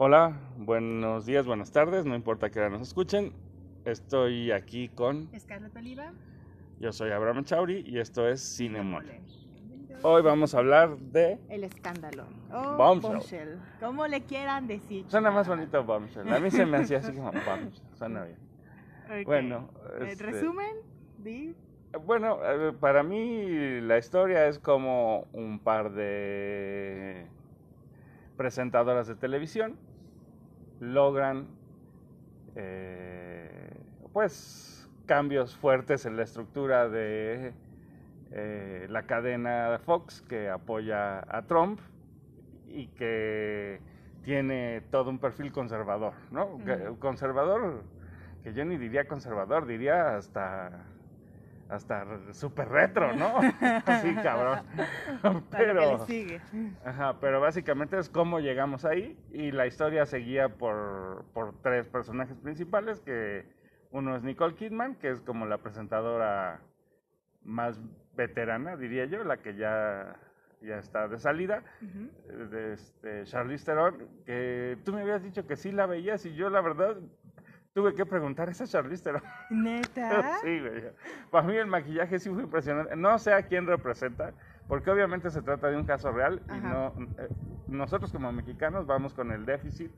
Hola, 0.00 0.38
buenos 0.56 1.26
días, 1.26 1.44
buenas 1.44 1.72
tardes, 1.72 2.04
no 2.04 2.14
importa 2.14 2.50
que 2.50 2.60
nos 2.70 2.80
escuchen. 2.82 3.32
Estoy 3.84 4.52
aquí 4.52 4.88
con. 4.90 5.28
Scarlett 5.36 5.74
Oliva. 5.74 6.12
Yo 6.78 6.92
soy 6.92 7.10
Abraham 7.10 7.42
Chauri 7.42 7.82
y 7.84 7.98
esto 7.98 8.28
es 8.28 8.40
Cinemol. 8.56 9.04
Hoy 10.02 10.22
vamos 10.22 10.54
a 10.54 10.58
hablar 10.58 10.96
de. 10.98 11.40
El 11.48 11.64
escándalo. 11.64 12.26
O 12.52 12.76
Bombshell. 12.76 13.10
bombshell. 13.10 13.58
Como 13.80 14.06
le 14.06 14.22
quieran 14.22 14.68
decir. 14.68 15.04
Suena 15.08 15.32
más 15.32 15.48
bonito 15.48 15.82
Bombshell. 15.82 16.32
A 16.32 16.38
mí 16.38 16.48
se 16.52 16.64
me 16.64 16.76
hacía 16.76 16.98
así 16.98 17.10
como 17.10 17.32
Bombshell. 17.32 17.82
Suena 17.94 18.22
bien. 18.22 19.24
Bueno, 19.24 19.68
Eh, 19.98 20.10
este, 20.12 20.26
Resumen. 20.26 20.76
Di. 21.24 21.56
Bueno, 22.06 22.38
eh, 22.44 22.72
para 22.78 23.02
mí 23.02 23.80
la 23.80 23.98
historia 23.98 24.46
es 24.46 24.60
como 24.60 25.26
un 25.32 25.58
par 25.58 25.90
de 25.90 27.26
presentadoras 28.36 29.08
de 29.08 29.16
televisión 29.16 29.87
logran 30.80 31.46
eh, 32.56 33.70
pues 34.12 34.88
cambios 35.06 35.56
fuertes 35.56 36.06
en 36.06 36.16
la 36.16 36.22
estructura 36.22 36.88
de 36.88 37.52
eh, 38.30 38.86
la 38.90 39.04
cadena 39.04 39.80
Fox 39.84 40.22
que 40.22 40.48
apoya 40.48 41.20
a 41.34 41.42
Trump 41.46 41.80
y 42.66 42.88
que 42.88 43.80
tiene 44.22 44.82
todo 44.90 45.08
un 45.08 45.18
perfil 45.18 45.52
conservador, 45.52 46.12
¿no? 46.30 46.58
Conservador, 46.98 47.82
que 48.42 48.52
yo 48.52 48.64
ni 48.64 48.76
diría 48.76 49.08
conservador, 49.08 49.66
diría 49.66 50.16
hasta 50.16 50.84
hasta 51.68 52.32
súper 52.32 52.68
retro, 52.68 53.14
¿no? 53.14 53.38
Así, 53.86 54.14
cabrón. 54.16 54.60
Pero, 55.50 56.06
sigue. 56.06 56.40
ajá, 56.84 57.18
pero 57.20 57.40
básicamente 57.40 57.98
es 57.98 58.08
cómo 58.08 58.40
llegamos 58.40 58.84
ahí 58.84 59.18
y 59.30 59.50
la 59.50 59.66
historia 59.66 60.06
seguía 60.06 60.48
por, 60.48 61.24
por 61.34 61.60
tres 61.62 61.86
personajes 61.88 62.36
principales, 62.38 63.00
que 63.00 63.44
uno 63.90 64.16
es 64.16 64.22
Nicole 64.22 64.54
Kidman, 64.54 64.94
que 64.96 65.10
es 65.10 65.20
como 65.20 65.46
la 65.46 65.58
presentadora 65.58 66.60
más 67.42 67.80
veterana, 68.16 68.76
diría 68.76 69.04
yo, 69.06 69.24
la 69.24 69.38
que 69.38 69.54
ya, 69.54 70.16
ya 70.60 70.78
está 70.78 71.08
de 71.08 71.18
salida, 71.18 71.62
Ujú. 71.82 72.44
de 72.50 72.72
este, 72.74 73.24
Charlize 73.24 73.64
Theron, 73.64 74.08
que 74.26 74.76
tú 74.84 74.92
me 74.92 75.02
habías 75.02 75.22
dicho 75.22 75.46
que 75.46 75.56
sí 75.56 75.70
la 75.72 75.86
veías 75.86 76.24
y 76.26 76.34
yo 76.34 76.50
la 76.50 76.60
verdad 76.60 76.96
tuve 77.78 77.94
que 77.94 78.04
preguntar 78.04 78.48
a 78.48 78.50
esa 78.50 78.66
Charlize 78.66 79.04
Theron. 79.04 79.22
¿Neta? 79.50 80.38
Sí, 80.42 80.58
güey. 80.58 80.82
Para 81.30 81.46
mí 81.46 81.56
el 81.56 81.68
maquillaje 81.68 82.18
sí 82.18 82.28
fue 82.28 82.42
impresionante. 82.42 82.96
No 82.96 83.16
sé 83.20 83.32
a 83.32 83.42
quién 83.42 83.68
representa, 83.68 84.32
porque 84.66 84.90
obviamente 84.90 85.30
se 85.30 85.42
trata 85.42 85.68
de 85.68 85.76
un 85.76 85.84
caso 85.84 86.10
real 86.10 86.42
y 86.48 86.50
Ajá. 86.50 86.68
no 86.68 86.94
eh, 87.18 87.28
nosotros 87.68 88.10
como 88.10 88.32
mexicanos 88.32 88.84
vamos 88.86 89.14
con 89.14 89.30
el 89.30 89.46
déficit 89.46 89.92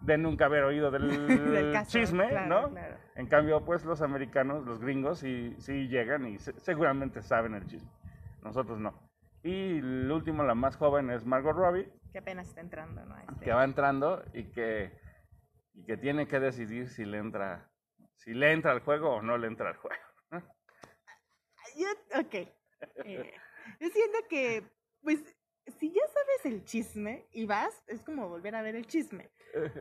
de 0.00 0.16
nunca 0.16 0.46
haber 0.46 0.64
oído 0.64 0.90
del, 0.90 1.08
Del 1.52 1.72
caso, 1.74 1.90
chisme, 1.98 2.26
claro, 2.30 2.48
¿no? 2.48 2.70
claro. 2.70 2.96
En 3.16 3.26
cambio, 3.26 3.62
pues 3.66 3.84
los 3.84 4.00
americanos, 4.00 4.64
los 4.64 4.80
gringos, 4.80 5.18
sí, 5.18 5.54
sí 5.58 5.88
llegan 5.88 6.26
y 6.26 6.38
se- 6.38 6.58
seguramente 6.60 7.20
saben 7.20 7.54
el 7.54 7.66
chisme. 7.66 7.90
Nosotros 8.42 8.78
no. 8.78 8.94
Y 9.42 9.78
el 9.78 10.10
último, 10.10 10.42
la 10.42 10.54
más 10.54 10.76
joven, 10.76 11.10
es 11.10 11.26
Margot 11.26 11.54
Robbie, 11.54 11.92
Que 12.12 12.18
apenas 12.18 12.48
está 12.48 12.62
entrando, 12.62 13.04
¿no? 13.04 13.14
Este, 13.18 13.44
que 13.44 13.52
va 13.52 13.62
entrando 13.64 14.22
y 14.32 14.44
que, 14.44 14.96
y 15.76 15.84
que 15.84 15.96
tiene 15.96 16.26
que 16.26 16.40
decidir 16.40 16.88
si 16.88 17.04
le 17.04 17.18
entra, 17.18 17.70
si 18.16 18.32
le 18.32 18.52
entra 18.52 18.72
al 18.72 18.80
juego 18.80 19.16
o 19.16 19.22
no 19.22 19.36
le 19.38 19.46
entra 19.46 19.68
al 19.68 19.76
juego. 19.76 20.02
Yo, 21.76 21.88
ok. 22.18 22.34
Eh, 23.04 23.34
yo 23.80 23.88
siento 23.88 24.18
que, 24.30 24.62
pues, 25.02 25.20
si 25.78 25.92
ya 25.92 26.02
sabes 26.06 26.46
el 26.46 26.64
chisme 26.64 27.26
y 27.32 27.44
vas, 27.44 27.82
es 27.86 28.02
como 28.02 28.28
volver 28.28 28.54
a 28.54 28.62
ver 28.62 28.76
el 28.76 28.86
chisme. 28.86 29.30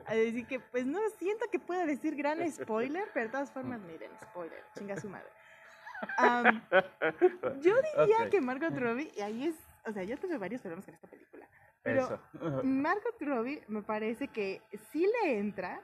A 0.05 0.15
decir 0.15 0.45
que, 0.47 0.59
pues, 0.59 0.85
no 0.85 0.99
siento 1.17 1.45
que 1.49 1.59
pueda 1.59 1.85
decir 1.85 2.15
gran 2.15 2.51
spoiler, 2.51 3.07
pero 3.13 3.27
de 3.27 3.31
todas 3.31 3.51
formas, 3.51 3.79
miren, 3.81 4.11
spoiler, 4.19 4.63
chinga 4.77 4.99
su 4.99 5.07
madre. 5.07 5.29
Am, 6.17 6.61
yo 7.61 7.75
diría 7.81 8.29
que 8.29 8.41
Margot 8.41 8.77
Robbie, 8.77 9.11
y 9.15 9.21
ahí 9.21 9.47
es, 9.47 9.55
o 9.85 9.91
sea, 9.93 10.03
yo 10.03 10.17
tuve 10.17 10.37
varios 10.37 10.61
problemas 10.61 10.85
con 10.85 10.93
esta 10.93 11.07
película, 11.07 11.47
pero 11.85 12.01
Eso. 12.01 12.19
Margot 12.63 13.15
Robbie 13.21 13.61
me 13.69 13.83
parece 13.83 14.27
que 14.27 14.61
sí 14.91 15.07
le 15.23 15.37
entra 15.37 15.79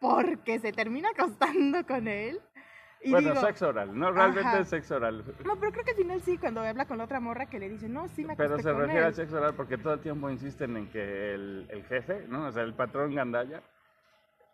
porque 0.00 0.60
se 0.60 0.72
termina 0.72 1.08
acostando 1.10 1.84
con 1.84 2.06
él. 2.06 2.40
Y 3.00 3.10
bueno, 3.12 3.30
digo, 3.30 3.40
sexo 3.46 3.68
oral, 3.68 3.96
no 3.96 4.10
realmente 4.12 4.48
Ajá. 4.48 4.58
es 4.60 4.68
sexo 4.68 4.96
oral. 4.96 5.24
no, 5.44 5.56
pero 5.58 5.72
creo 5.72 5.84
que 5.84 5.92
al 5.92 5.96
final 5.96 6.20
sí, 6.20 6.36
cuando 6.36 6.60
habla 6.60 6.84
con 6.84 6.98
la 6.98 7.04
otra 7.04 7.20
morra 7.20 7.46
que 7.46 7.58
le 7.60 7.68
dice, 7.68 7.88
no, 7.88 8.08
sí 8.08 8.24
me 8.24 8.36
Pero 8.36 8.58
se 8.58 8.64
con 8.72 8.80
refiere 8.80 8.98
él. 9.00 9.06
al 9.06 9.14
sexo 9.14 9.36
oral 9.38 9.54
porque 9.54 9.78
todo 9.78 9.94
el 9.94 10.00
tiempo 10.00 10.28
insisten 10.28 10.76
en 10.76 10.88
que 10.90 11.34
el, 11.34 11.66
el 11.70 11.84
jefe, 11.84 12.26
¿no? 12.28 12.46
O 12.46 12.52
sea, 12.52 12.64
el 12.64 12.74
patrón 12.74 13.14
Gandaya, 13.14 13.62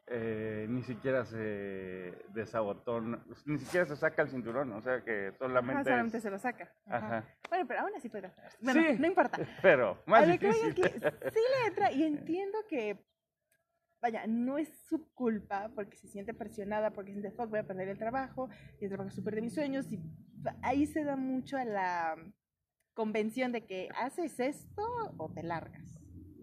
eh, 0.07 0.67
ni 0.69 0.83
siquiera 0.83 1.25
se 1.25 2.13
desabotona, 2.35 3.25
ni 3.47 3.59
siquiera 3.59 3.87
se 3.87 3.97
saca 3.97 4.23
el 4.23 4.29
cinturón, 4.29 4.73
o 4.73 4.83
sea 4.83 5.03
que 5.03 5.33
solamente. 5.39 5.85
solamente 5.85 6.17
es- 6.19 6.23
se 6.23 6.31
lo 6.31 6.39
saca. 6.39 6.73
Ajá. 6.87 7.07
Ajá. 7.19 7.29
Bueno, 7.49 7.67
pero 7.67 7.81
aún 7.81 7.91
así 7.97 8.09
puede 8.09 8.27
hacer. 8.27 8.45
Bueno, 8.61 8.83
Sí. 8.87 8.97
no 8.99 9.07
importa. 9.07 9.39
Pero, 9.63 10.03
más 10.07 10.23
A 10.23 10.27
lo 10.27 10.39
que 10.39 10.53
sí 10.53 10.61
le 10.83 11.67
entra 11.67 11.91
y 11.93 12.03
entiendo 12.05 12.59
que, 12.69 12.99
vaya, 14.03 14.27
no 14.27 14.59
es 14.59 14.69
su 14.87 15.11
culpa 15.15 15.71
porque 15.75 15.97
se 15.97 16.09
siente 16.09 16.35
presionada, 16.35 16.91
porque 16.91 17.13
siente, 17.13 17.31
fuck, 17.31 17.49
voy 17.49 17.61
a 17.61 17.67
perder 17.67 17.89
el 17.89 17.99
trabajo, 17.99 18.51
y 18.81 18.85
el 18.85 18.91
trabajo 18.91 19.09
es 19.09 19.15
súper 19.15 19.37
de 19.37 19.41
mis 19.43 19.55
sueños, 19.55 19.91
y 19.91 20.01
ahí 20.63 20.85
se 20.87 21.05
da 21.05 21.17
mucho 21.17 21.57
a 21.57 21.65
la 21.65 22.17
convención 22.93 23.53
de 23.53 23.65
que 23.65 23.89
haces 23.97 24.39
esto 24.39 24.83
o 25.17 25.33
te 25.33 25.43
largas, 25.43 25.99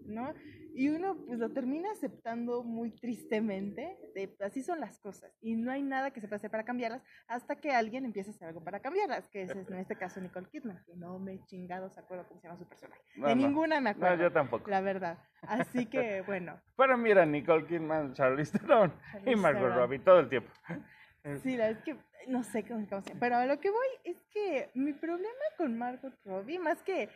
¿no? 0.06 0.34
Y 0.74 0.88
uno 0.88 1.16
pues 1.26 1.38
lo 1.38 1.50
termina 1.50 1.90
aceptando 1.92 2.62
muy 2.64 2.90
tristemente, 2.90 3.96
de 4.14 4.34
así 4.40 4.62
son 4.62 4.80
las 4.80 4.98
cosas, 4.98 5.30
y 5.40 5.54
no 5.56 5.70
hay 5.70 5.82
nada 5.82 6.10
que 6.10 6.20
se 6.20 6.28
pueda 6.28 6.36
hacer 6.36 6.50
para 6.50 6.64
cambiarlas 6.64 7.02
hasta 7.28 7.56
que 7.56 7.70
alguien 7.72 8.04
empiece 8.04 8.30
a 8.30 8.32
hacer 8.34 8.48
algo 8.48 8.62
para 8.64 8.80
cambiarlas, 8.80 9.28
que 9.28 9.42
es 9.42 9.50
en 9.50 9.74
este 9.76 9.96
caso 9.96 10.20
Nicole 10.20 10.48
Kidman, 10.50 10.82
que 10.86 10.94
no 10.96 11.18
me 11.18 11.34
he 11.34 11.44
chingado, 11.44 11.90
se 11.90 12.00
acuerdo 12.00 12.26
cómo 12.28 12.40
se 12.40 12.46
llama 12.48 12.58
su 12.58 12.66
personaje. 12.68 13.00
No, 13.16 13.28
de 13.28 13.34
no. 13.36 13.42
ninguna 13.48 13.80
me 13.80 13.90
No, 13.90 13.96
acuerdo. 13.96 14.22
yo 14.24 14.32
tampoco. 14.32 14.70
La 14.70 14.80
verdad. 14.80 15.18
Así 15.42 15.86
que, 15.86 16.22
bueno. 16.26 16.60
Pero 16.76 16.96
mira, 16.96 17.26
Nicole 17.26 17.66
Kidman, 17.66 18.14
Charlize 18.14 18.58
Theron 18.58 18.92
y 19.26 19.36
Margot. 19.36 19.74
Robbie 19.74 19.98
todo 19.98 20.20
el 20.20 20.28
tiempo. 20.28 20.50
Sí, 21.44 21.56
la 21.56 21.68
es 21.68 21.78
que 21.82 21.96
no 22.26 22.42
sé 22.42 22.64
cómo, 22.64 22.84
cómo 22.88 23.00
se 23.00 23.10
llama. 23.10 23.20
Pero 23.20 23.36
a 23.36 23.46
lo 23.46 23.60
que 23.60 23.70
voy 23.70 23.86
es 24.02 24.20
que 24.32 24.70
mi 24.74 24.92
problema 24.92 25.28
con 25.56 25.78
Margot 25.78 26.12
Robbie, 26.24 26.58
más 26.58 26.82
que 26.82 27.08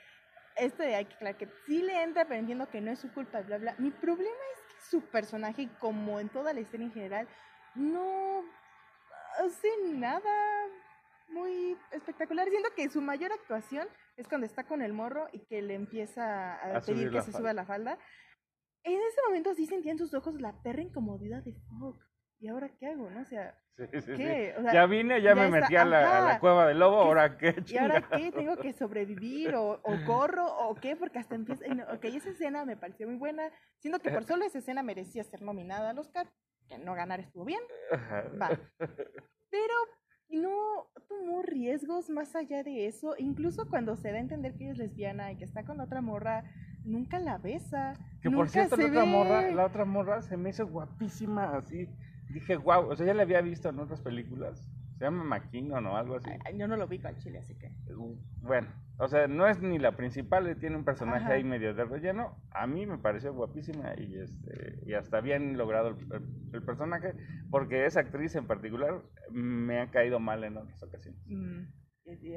esto 0.56 0.82
de 0.82 0.90
que 0.90 1.14
aclarar 1.14 1.36
que 1.36 1.48
sí 1.66 1.82
le 1.82 2.02
entra, 2.02 2.24
pero 2.24 2.40
entiendo 2.40 2.68
que 2.68 2.80
no 2.80 2.90
es 2.90 2.98
su 2.98 3.12
culpa, 3.12 3.40
bla, 3.42 3.58
bla. 3.58 3.74
Mi 3.78 3.90
problema 3.90 4.36
es 4.54 4.74
que 4.74 4.82
su 4.90 5.02
personaje, 5.02 5.68
como 5.78 6.20
en 6.20 6.28
toda 6.28 6.52
la 6.52 6.60
historia 6.60 6.86
en 6.86 6.92
general, 6.92 7.28
no 7.74 8.44
hace 9.38 9.68
nada 9.84 10.30
muy 11.28 11.76
espectacular. 11.90 12.48
Siento 12.48 12.70
que 12.74 12.88
su 12.88 13.00
mayor 13.00 13.32
actuación 13.32 13.88
es 14.16 14.28
cuando 14.28 14.46
está 14.46 14.64
con 14.64 14.82
el 14.82 14.92
morro 14.92 15.28
y 15.32 15.40
que 15.40 15.62
le 15.62 15.74
empieza 15.74 16.54
a, 16.54 16.80
pedir 16.80 17.10
que 17.10 17.20
se 17.20 17.32
falda. 17.32 17.38
suba 17.38 17.52
la 17.52 17.66
falda. 17.66 17.98
En 18.82 18.94
ese 18.94 19.20
momento 19.26 19.54
sí 19.54 19.66
sentía 19.66 19.92
en 19.92 19.98
sus 19.98 20.14
ojos 20.14 20.40
la 20.40 20.62
perra 20.62 20.82
incomodidad 20.82 21.42
de 21.42 21.52
fuck. 21.52 22.05
¿Y 22.38 22.48
ahora 22.48 22.68
qué 22.78 22.86
hago? 22.86 23.08
¿No? 23.10 23.20
O 23.20 23.24
sea, 23.24 23.54
Sí, 23.76 23.84
sí, 23.92 24.00
sí. 24.00 24.16
¿qué? 24.16 24.54
O 24.58 24.62
sea, 24.62 24.72
ya 24.72 24.86
vine, 24.86 25.20
ya, 25.20 25.30
ya 25.30 25.34
me 25.34 25.44
está, 25.46 25.60
metí 25.60 25.76
a 25.76 25.84
la, 25.84 26.18
a 26.18 26.20
la 26.32 26.38
cueva 26.40 26.66
del 26.66 26.78
lobo, 26.78 26.96
¿Qué- 27.02 27.06
ahora 27.08 27.36
qué 27.36 27.54
¿Y 27.66 27.76
ahora 27.76 28.08
qué? 28.08 28.32
¿Tengo 28.32 28.56
que 28.56 28.72
sobrevivir? 28.72 29.54
¿O, 29.54 29.72
o 29.82 30.04
corro? 30.06 30.46
¿O 30.46 30.74
qué? 30.76 30.96
Porque 30.96 31.18
hasta 31.18 31.34
empieza... 31.34 31.64
Ok, 31.92 32.04
esa 32.06 32.30
escena 32.30 32.64
me 32.64 32.76
pareció 32.78 33.06
muy 33.06 33.16
buena. 33.16 33.50
Siento 33.78 34.00
que 34.00 34.10
por 34.10 34.24
solo 34.24 34.44
esa 34.46 34.58
escena 34.58 34.82
merecía 34.82 35.22
ser 35.24 35.42
nominada 35.42 35.90
al 35.90 35.98
Oscar. 35.98 36.26
Que 36.68 36.78
no 36.78 36.94
ganar 36.94 37.20
estuvo 37.20 37.44
bien. 37.44 37.60
Va. 38.40 38.48
Pero 39.50 39.74
no 40.30 40.88
tomó 41.08 41.42
riesgos 41.42 42.08
más 42.10 42.34
allá 42.34 42.62
de 42.62 42.86
eso. 42.86 43.14
Incluso 43.18 43.68
cuando 43.68 43.96
se 43.96 44.10
da 44.10 44.16
a 44.16 44.20
entender 44.20 44.54
que 44.56 44.64
ella 44.64 44.72
es 44.72 44.78
lesbiana 44.78 45.30
y 45.32 45.36
que 45.36 45.44
está 45.44 45.64
con 45.64 45.80
otra 45.80 46.00
morra, 46.00 46.44
nunca 46.82 47.18
la 47.18 47.36
besa. 47.38 47.92
Que 48.22 48.30
por 48.30 48.38
nunca 48.46 48.50
cierto, 48.52 48.76
la 48.78 48.82
se 48.84 48.88
otra, 48.90 49.04
morra, 49.04 49.42
la 49.50 49.64
otra 49.66 49.84
morra 49.84 50.22
se 50.22 50.36
me 50.36 50.48
hizo 50.50 50.66
guapísima 50.66 51.56
así. 51.56 51.88
Dije, 52.28 52.56
wow, 52.56 52.88
o 52.90 52.96
sea, 52.96 53.06
ya 53.06 53.14
la 53.14 53.22
había 53.22 53.40
visto 53.40 53.68
en 53.68 53.78
otras 53.78 54.00
películas. 54.00 54.70
Se 54.98 55.04
llama 55.04 55.24
McKinnon 55.24 55.86
o 55.86 55.96
algo 55.96 56.16
así. 56.16 56.30
Yo 56.54 56.66
no 56.66 56.76
lo 56.76 56.88
vi 56.88 57.00
al 57.04 57.18
chile, 57.18 57.38
así 57.38 57.54
que... 57.56 57.70
Uh, 57.94 58.16
Bueno, 58.40 58.68
o 58.96 59.06
sea, 59.08 59.28
no 59.28 59.46
es 59.46 59.60
ni 59.60 59.78
la 59.78 59.94
principal, 59.94 60.46
eh, 60.46 60.54
tiene 60.56 60.76
un 60.76 60.84
personaje 60.84 61.24
Ajá. 61.24 61.34
ahí 61.34 61.44
medio 61.44 61.74
de 61.74 61.84
relleno. 61.84 62.34
A 62.50 62.66
mí 62.66 62.86
me 62.86 62.96
pareció 62.98 63.34
guapísima 63.34 63.92
y 63.98 64.18
este 64.18 64.78
y 64.86 64.94
hasta 64.94 65.20
bien 65.20 65.58
logrado 65.58 65.88
el, 65.90 65.96
el- 66.12 66.28
el 66.54 66.62
personaje, 66.64 67.14
porque 67.50 67.84
esa 67.84 68.00
actriz 68.00 68.34
en 68.36 68.46
particular 68.46 69.02
me 69.30 69.80
ha 69.80 69.90
caído 69.90 70.18
mal 70.18 70.42
en 70.44 70.56
otras 70.56 70.82
ocasiones. 70.82 71.20
mm, 71.26 71.64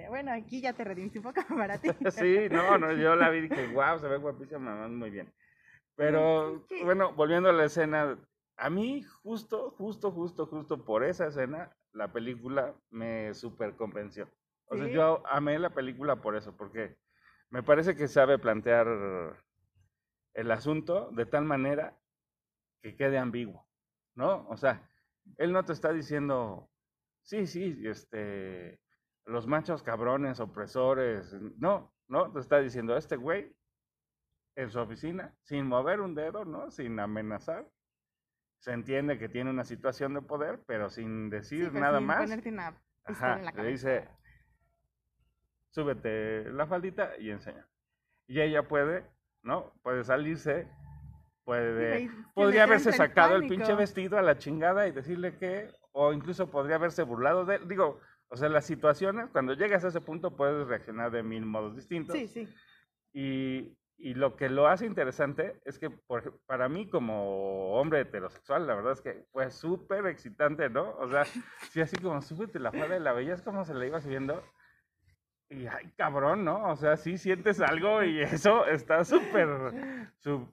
Bueno, 0.09 0.33
aquí 0.33 0.61
ya 0.61 0.73
te 0.73 0.83
redimiste 0.83 1.19
un 1.19 1.23
poco 1.23 1.41
para 1.55 1.77
ti. 1.77 1.87
Sí, 2.11 2.47
no, 2.51 2.77
no, 2.77 2.91
yo 2.91 3.15
la 3.15 3.29
vi 3.29 3.37
y 3.37 3.41
dije, 3.47 3.67
wow, 3.67 3.97
se 3.99 4.07
ve 4.09 4.17
guapísima, 4.17 4.59
mamá, 4.59 4.87
muy 4.89 5.09
bien. 5.11 5.31
Pero, 5.95 6.65
Sí. 6.67 6.81
bueno, 6.83 7.13
volviendo 7.13 7.49
a 7.49 7.53
la 7.53 7.65
escena, 7.65 8.17
a 8.59 8.69
mí 8.69 9.03
justo, 9.23 9.71
justo, 9.71 10.11
justo, 10.11 10.45
justo 10.45 10.83
por 10.83 11.03
esa 11.03 11.27
escena, 11.27 11.75
la 11.93 12.11
película 12.11 12.75
me 12.89 13.33
super 13.33 13.75
convenció. 13.75 14.29
O 14.65 14.77
sea, 14.77 14.87
yo 14.87 15.23
amé 15.27 15.57
la 15.57 15.71
película 15.71 16.17
por 16.17 16.35
eso, 16.35 16.55
porque 16.55 16.97
me 17.49 17.63
parece 17.63 17.95
que 17.95 18.07
sabe 18.07 18.37
plantear 18.37 18.87
el 20.33 20.51
asunto 20.51 21.09
de 21.11 21.25
tal 21.25 21.45
manera 21.45 21.97
que 22.81 22.95
quede 22.95 23.17
ambiguo, 23.17 23.67
¿no? 24.15 24.47
O 24.49 24.57
sea, 24.57 24.87
él 25.37 25.51
no 25.51 25.65
te 25.65 25.73
está 25.73 25.91
diciendo, 25.91 26.69
sí, 27.23 27.47
sí, 27.47 27.81
este, 27.85 28.79
los 29.25 29.47
machos 29.47 29.81
cabrones, 29.81 30.39
opresores, 30.39 31.33
no, 31.57 31.93
no, 32.07 32.31
te 32.31 32.39
está 32.39 32.59
diciendo, 32.59 32.95
este 32.95 33.15
güey 33.15 33.55
en 34.55 34.69
su 34.69 34.79
oficina, 34.79 35.35
sin 35.41 35.65
mover 35.65 36.01
un 36.01 36.13
dedo, 36.13 36.45
¿no? 36.45 36.69
Sin 36.69 36.99
amenazar. 36.99 37.67
Se 38.59 38.71
entiende 38.71 39.17
que 39.17 39.29
tiene 39.29 39.49
una 39.49 39.63
situación 39.63 40.13
de 40.13 40.21
poder, 40.21 40.61
pero 40.65 40.89
sin 40.89 41.29
decir 41.29 41.73
nada 41.73 41.99
sin 41.99 42.07
más. 42.07 42.31
Ajá, 43.05 43.39
en 43.39 43.45
la 43.45 43.51
le 43.51 43.69
dice, 43.69 44.07
súbete 45.71 46.51
la 46.51 46.67
faldita 46.67 47.17
y 47.17 47.31
enseña. 47.31 47.65
Y 48.27 48.41
ella 48.41 48.67
puede, 48.67 49.05
¿no? 49.41 49.73
Puede 49.81 50.03
salirse, 50.03 50.67
puede... 51.43 52.11
Podría 52.33 52.63
haberse 52.63 52.89
el 52.89 52.95
sacado 52.95 53.37
el 53.37 53.47
pinche 53.47 53.73
vestido 53.73 54.17
a 54.17 54.21
la 54.21 54.37
chingada 54.37 54.87
y 54.87 54.91
decirle 54.91 55.37
que, 55.37 55.71
o 55.91 56.13
incluso 56.13 56.51
podría 56.51 56.75
haberse 56.75 57.03
burlado 57.03 57.45
de 57.45 57.55
él. 57.55 57.67
Digo, 57.67 57.99
o 58.27 58.35
sea, 58.35 58.49
las 58.49 58.65
situaciones, 58.65 59.29
cuando 59.31 59.53
llegas 59.53 59.83
a 59.83 59.87
ese 59.87 60.01
punto 60.01 60.35
puedes 60.35 60.67
reaccionar 60.67 61.09
de 61.11 61.23
mil 61.23 61.45
modos 61.45 61.75
distintos. 61.75 62.15
Sí, 62.15 62.27
sí. 62.27 62.47
Y, 63.13 63.75
y 64.01 64.13
lo 64.13 64.35
que 64.35 64.49
lo 64.49 64.67
hace 64.67 64.85
interesante 64.85 65.59
es 65.65 65.77
que 65.77 65.89
por- 65.89 66.39
para 66.45 66.69
mí 66.69 66.89
como 66.89 67.73
hombre 67.73 68.01
heterosexual, 68.01 68.65
la 68.65 68.75
verdad 68.75 68.93
es 68.93 69.01
que 69.01 69.25
fue 69.31 69.51
súper 69.51 70.05
excitante, 70.07 70.69
¿no? 70.69 70.91
O 70.97 71.09
sea, 71.09 71.25
sí, 71.25 71.81
así 71.81 71.97
como 71.97 72.21
súbete 72.21 72.59
la 72.59 72.71
falda 72.71 72.93
de 72.95 72.99
la 73.01 73.13
bella, 73.13 73.33
es 73.33 73.41
como 73.41 73.65
se 73.65 73.73
le 73.73 73.87
iba 73.87 73.99
subiendo. 73.99 74.41
Y 75.51 75.65
ay, 75.67 75.91
cabrón, 75.97 76.45
¿no? 76.45 76.69
O 76.71 76.75
sea, 76.75 76.95
sí 76.95 77.17
sientes 77.17 77.59
algo 77.59 78.03
y 78.03 78.21
eso 78.21 78.65
está 78.67 79.03
súper, 79.03 79.49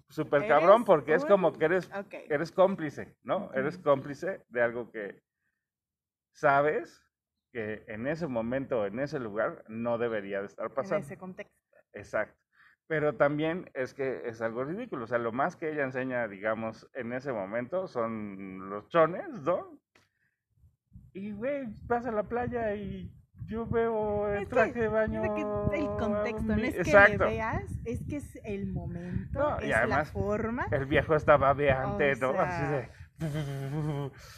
súper 0.09 0.47
cabrón 0.49 0.85
porque 0.85 1.15
es 1.15 1.25
como 1.25 1.53
que 1.53 1.67
eres, 1.67 1.91
eres 2.31 2.51
cómplice, 2.51 3.17
¿no? 3.23 3.53
Eres 3.55 3.79
cómplice 3.79 4.43
de 4.49 4.63
algo 4.63 4.91
que 4.91 5.23
sabes 6.33 7.03
que 7.53 7.85
en 7.87 8.07
ese 8.07 8.27
momento, 8.27 8.87
en 8.87 8.99
ese 9.01 9.19
lugar, 9.19 9.65
no 9.69 9.99
debería 9.99 10.41
de 10.41 10.47
estar 10.47 10.67
En 10.67 10.75
pasando. 10.75 11.07
ese 11.07 11.17
contexto. 11.17 11.55
Exacto. 11.93 12.39
Pero 12.89 13.15
también 13.17 13.69
es 13.75 13.95
que 13.95 14.23
es 14.29 14.41
algo 14.41 14.65
ridículo. 14.65 15.05
O 15.05 15.07
sea, 15.09 15.19
lo 15.19 15.33
más 15.33 15.57
que 15.57 15.73
ella 15.73 15.85
enseña, 15.85 16.29
digamos, 16.29 16.89
en 16.95 17.13
ese 17.13 17.33
momento 17.33 17.89
son 17.89 18.71
los 18.71 18.89
chones, 18.89 19.29
¿no? 19.43 19.79
Y, 21.13 21.33
güey, 21.33 21.67
vas 21.87 22.07
a 22.07 22.13
la 22.13 22.23
playa 22.25 22.75
y 22.75 23.11
yo 23.47 23.67
veo 23.67 24.29
el 24.29 24.43
Es 24.43 24.49
que- 24.49 24.55
traje 24.55 24.81
de 24.81 24.89
baño. 24.89 25.25
Es 25.25 25.31
que 25.31 25.41
el 25.81 25.87
contexto, 25.99 26.43
no 26.57 26.63
es 26.63 26.75
que 26.75 26.81
Exacto. 26.83 27.25
le 27.25 27.31
veas, 27.31 27.65
es 27.85 28.05
que 28.09 28.17
es 28.17 28.39
el 28.45 28.67
momento, 28.73 29.39
No, 29.39 29.61
y 29.65 29.71
es 29.71 29.77
además- 29.77 30.07
la 30.09 30.13
forma. 30.21 30.67
El 30.71 30.87
viejo 30.87 31.15
está 31.17 31.37
babeante, 31.37 32.13
O 32.25 32.33
¿no? 32.33 32.41
Así 32.41 32.63
de. 32.71 32.89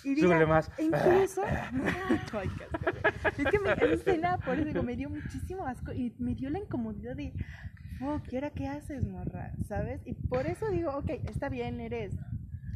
Y 0.04 0.16
Súbele 0.16 0.46
más. 0.46 0.70
incluso, 0.78 1.42
Ay, 2.32 2.48
qué 2.56 3.42
es 3.42 3.50
que 3.50 3.58
me, 3.58 3.72
esa 3.72 3.84
escena, 3.86 4.38
por 4.38 4.58
eso 4.58 4.82
me 4.82 4.94
dio 4.94 5.10
muchísimo 5.10 5.66
asco 5.66 5.92
y 5.92 6.14
me 6.18 6.34
dio 6.34 6.48
la 6.50 6.60
incomodidad 6.60 7.16
de, 7.16 7.32
fuck, 7.98 8.32
¿y 8.32 8.36
ahora 8.36 8.50
qué 8.50 8.68
haces, 8.68 9.04
morra? 9.04 9.52
¿Sabes? 9.66 10.00
Y 10.06 10.14
por 10.14 10.46
eso 10.46 10.68
digo, 10.70 10.92
ok, 10.92 11.10
está 11.28 11.48
bien, 11.48 11.80
eres 11.80 12.14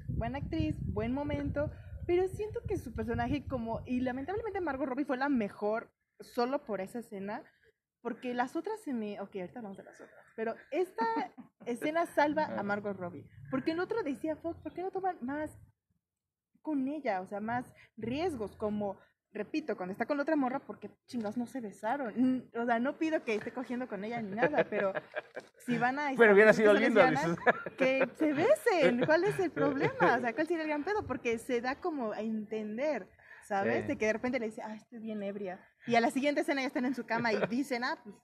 buena 0.08 0.38
actriz, 0.38 0.76
buen 0.86 1.12
momento, 1.12 1.70
pero 2.06 2.26
siento 2.28 2.60
que 2.66 2.78
su 2.78 2.92
personaje 2.94 3.46
como, 3.46 3.82
y 3.86 4.00
lamentablemente 4.00 4.60
Margot 4.60 4.88
Robbie 4.88 5.04
fue 5.04 5.16
la 5.16 5.28
mejor 5.28 5.90
solo 6.20 6.64
por 6.64 6.80
esa 6.80 6.98
escena, 6.98 7.42
porque 8.00 8.34
las 8.34 8.56
otras 8.56 8.80
se 8.82 8.92
me, 8.92 9.20
ok, 9.20 9.36
ahorita 9.36 9.60
vamos 9.60 9.78
a 9.78 9.84
las 9.84 10.00
otras, 10.00 10.26
pero 10.34 10.56
esta 10.72 11.04
escena 11.66 12.06
salva 12.06 12.46
a 12.46 12.62
Margot 12.64 12.96
Robbie, 12.96 13.28
porque 13.50 13.70
el 13.70 13.80
otro 13.80 14.02
decía, 14.02 14.36
fuck, 14.36 14.60
¿por 14.62 14.74
qué 14.74 14.82
no 14.82 14.90
toman 14.90 15.16
más 15.20 15.56
con 16.62 16.88
ella, 16.88 17.20
o 17.20 17.26
sea, 17.26 17.40
más 17.40 17.72
riesgos, 17.96 18.56
como, 18.56 18.98
repito, 19.32 19.76
cuando 19.76 19.92
está 19.92 20.06
con 20.06 20.16
la 20.16 20.22
otra 20.22 20.36
morra, 20.36 20.60
porque 20.60 20.90
chingados 21.06 21.36
no 21.36 21.46
se 21.46 21.60
besaron. 21.60 22.14
Mm, 22.16 22.42
O 22.58 22.66
sea, 22.66 22.78
no 22.78 22.98
pido 22.98 23.24
que 23.24 23.34
esté 23.34 23.52
cogiendo 23.52 23.88
con 23.88 24.04
ella 24.04 24.22
ni 24.22 24.34
nada, 24.34 24.64
pero 24.64 24.92
si 25.58 25.76
van 25.78 25.98
a... 25.98 26.12
Pero 26.16 26.32
hubiera 26.34 26.52
sido 26.52 26.72
lindo. 26.72 27.02
Que 27.76 28.08
se 28.16 28.32
besen, 28.32 29.04
¿cuál 29.04 29.24
es 29.24 29.38
el 29.38 29.50
problema? 29.50 30.16
O 30.16 30.20
sea, 30.20 30.32
¿cuál 30.34 30.46
sería 30.46 30.62
el 30.62 30.68
gran 30.68 30.84
pedo? 30.84 31.06
Porque 31.06 31.38
se 31.38 31.60
da 31.60 31.80
como 31.80 32.12
a 32.12 32.20
entender, 32.20 33.08
¿sabes? 33.44 33.82
Sí. 33.82 33.88
De 33.88 33.98
que 33.98 34.06
de 34.06 34.12
repente 34.12 34.38
le 34.38 34.46
dice, 34.46 34.62
ah, 34.62 34.74
estoy 34.74 34.98
bien 35.00 35.22
ebria. 35.22 35.60
Y 35.86 35.96
a 35.96 36.00
la 36.00 36.10
siguiente 36.10 36.42
escena 36.42 36.60
ya 36.60 36.68
están 36.68 36.84
en 36.84 36.94
su 36.94 37.04
cama 37.04 37.32
y 37.32 37.46
dicen, 37.48 37.84
ah, 37.84 37.98
pues 38.02 38.14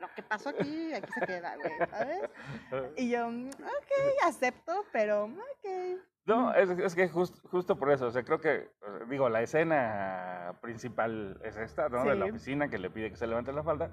lo 0.00 0.08
que 0.14 0.22
pasó 0.22 0.50
aquí, 0.50 0.92
aquí 0.92 1.10
se 1.12 1.26
queda, 1.26 1.56
güey, 1.56 1.72
¿sabes? 1.90 2.20
Y 2.96 3.08
yo, 3.08 3.30
mm, 3.30 3.48
ok, 3.48 4.24
acepto, 4.24 4.84
pero 4.92 5.24
ok. 5.24 6.00
No, 6.26 6.52
es, 6.54 6.68
es 6.70 6.94
que 6.94 7.08
jus- 7.08 7.40
justo 7.50 7.78
por 7.78 7.90
eso, 7.92 8.06
o 8.06 8.10
sea, 8.10 8.24
creo 8.24 8.40
que, 8.40 8.68
digo, 9.08 9.28
la 9.28 9.42
escena 9.42 10.54
principal 10.60 11.40
es 11.44 11.56
esta, 11.56 11.88
¿no? 11.88 12.04
De 12.04 12.16
la 12.16 12.24
Sí. 12.26 12.30
oficina 12.32 12.68
que 12.68 12.78
le 12.78 12.90
pide 12.90 13.10
que 13.10 13.16
se 13.16 13.26
levante 13.28 13.52
la 13.52 13.62
falda, 13.62 13.90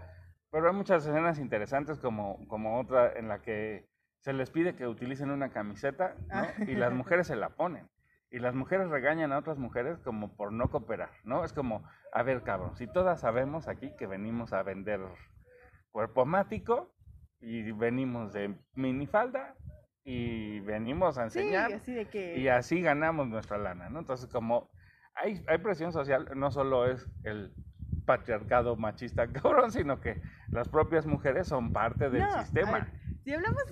pero 0.52 0.68
hay 0.68 0.74
muchas 0.76 1.06
escenas 1.06 1.38
interesantes 1.40 2.00
como, 2.00 2.48
como 2.48 2.80
otra 2.80 3.12
en 3.14 3.28
la 3.28 3.42
que 3.42 3.88
se 4.20 4.34
les 4.34 4.50
pide 4.50 4.76
que 4.76 4.88
utilicen 4.88 5.30
una 5.32 5.50
camiseta, 5.52 6.16
¿no? 6.28 6.42
Ah. 6.42 6.48
Y 6.66 6.76
las 6.76 6.92
mujeres 6.94 7.28
se 7.28 7.36
la 7.36 7.50
ponen. 7.50 7.88
Y 8.32 8.40
las 8.40 8.56
mujeres 8.56 8.90
regañan 8.90 9.32
a 9.32 9.38
otras 9.38 9.60
mujeres 9.60 10.00
como 10.00 10.36
por 10.36 10.52
no 10.52 10.72
cooperar, 10.72 11.12
¿no? 11.24 11.44
Es 11.44 11.54
como, 11.54 11.84
a 12.12 12.24
ver, 12.24 12.42
cabrón, 12.42 12.76
si 12.76 12.88
todas 12.88 13.22
sabemos 13.22 13.68
aquí 13.68 13.92
que 13.96 14.08
venimos 14.08 14.54
a 14.54 14.64
vender 14.64 15.02
cuerpo 15.92 16.26
mático 16.26 16.92
y 17.40 17.72
venimos 17.74 18.34
de 18.34 18.56
minifalda 18.74 19.56
y 20.04 20.60
venimos 20.62 21.18
a 21.18 21.30
Sí, 21.30 21.40
enseñar 21.40 21.74
así 21.74 21.94
de 21.94 22.06
que... 22.06 22.38
y 22.38 22.48
así 22.48 22.82
ganamos 22.82 23.28
nuestra 23.28 23.58
lana, 23.58 23.90
¿no? 23.90 24.00
Entonces, 24.00 24.28
como 24.30 24.70
hay, 25.16 25.44
hay 25.48 25.58
presión 25.60 25.94
social, 25.94 26.30
no 26.36 26.52
solo 26.52 26.90
es 26.90 27.08
el 27.24 27.54
patriarcado 28.06 28.76
machista 28.76 29.28
cabrón, 29.34 29.72
sino 29.72 30.02
que 30.02 30.22
las 30.50 30.68
propias 30.68 31.06
mujeres 31.06 31.48
son 31.48 31.72
parte 31.72 32.10
del 32.10 32.22
No, 32.22 32.42
sistema. 32.44 32.72
ver, 32.74 32.86
si 33.24 33.34
hablamos 33.34 33.64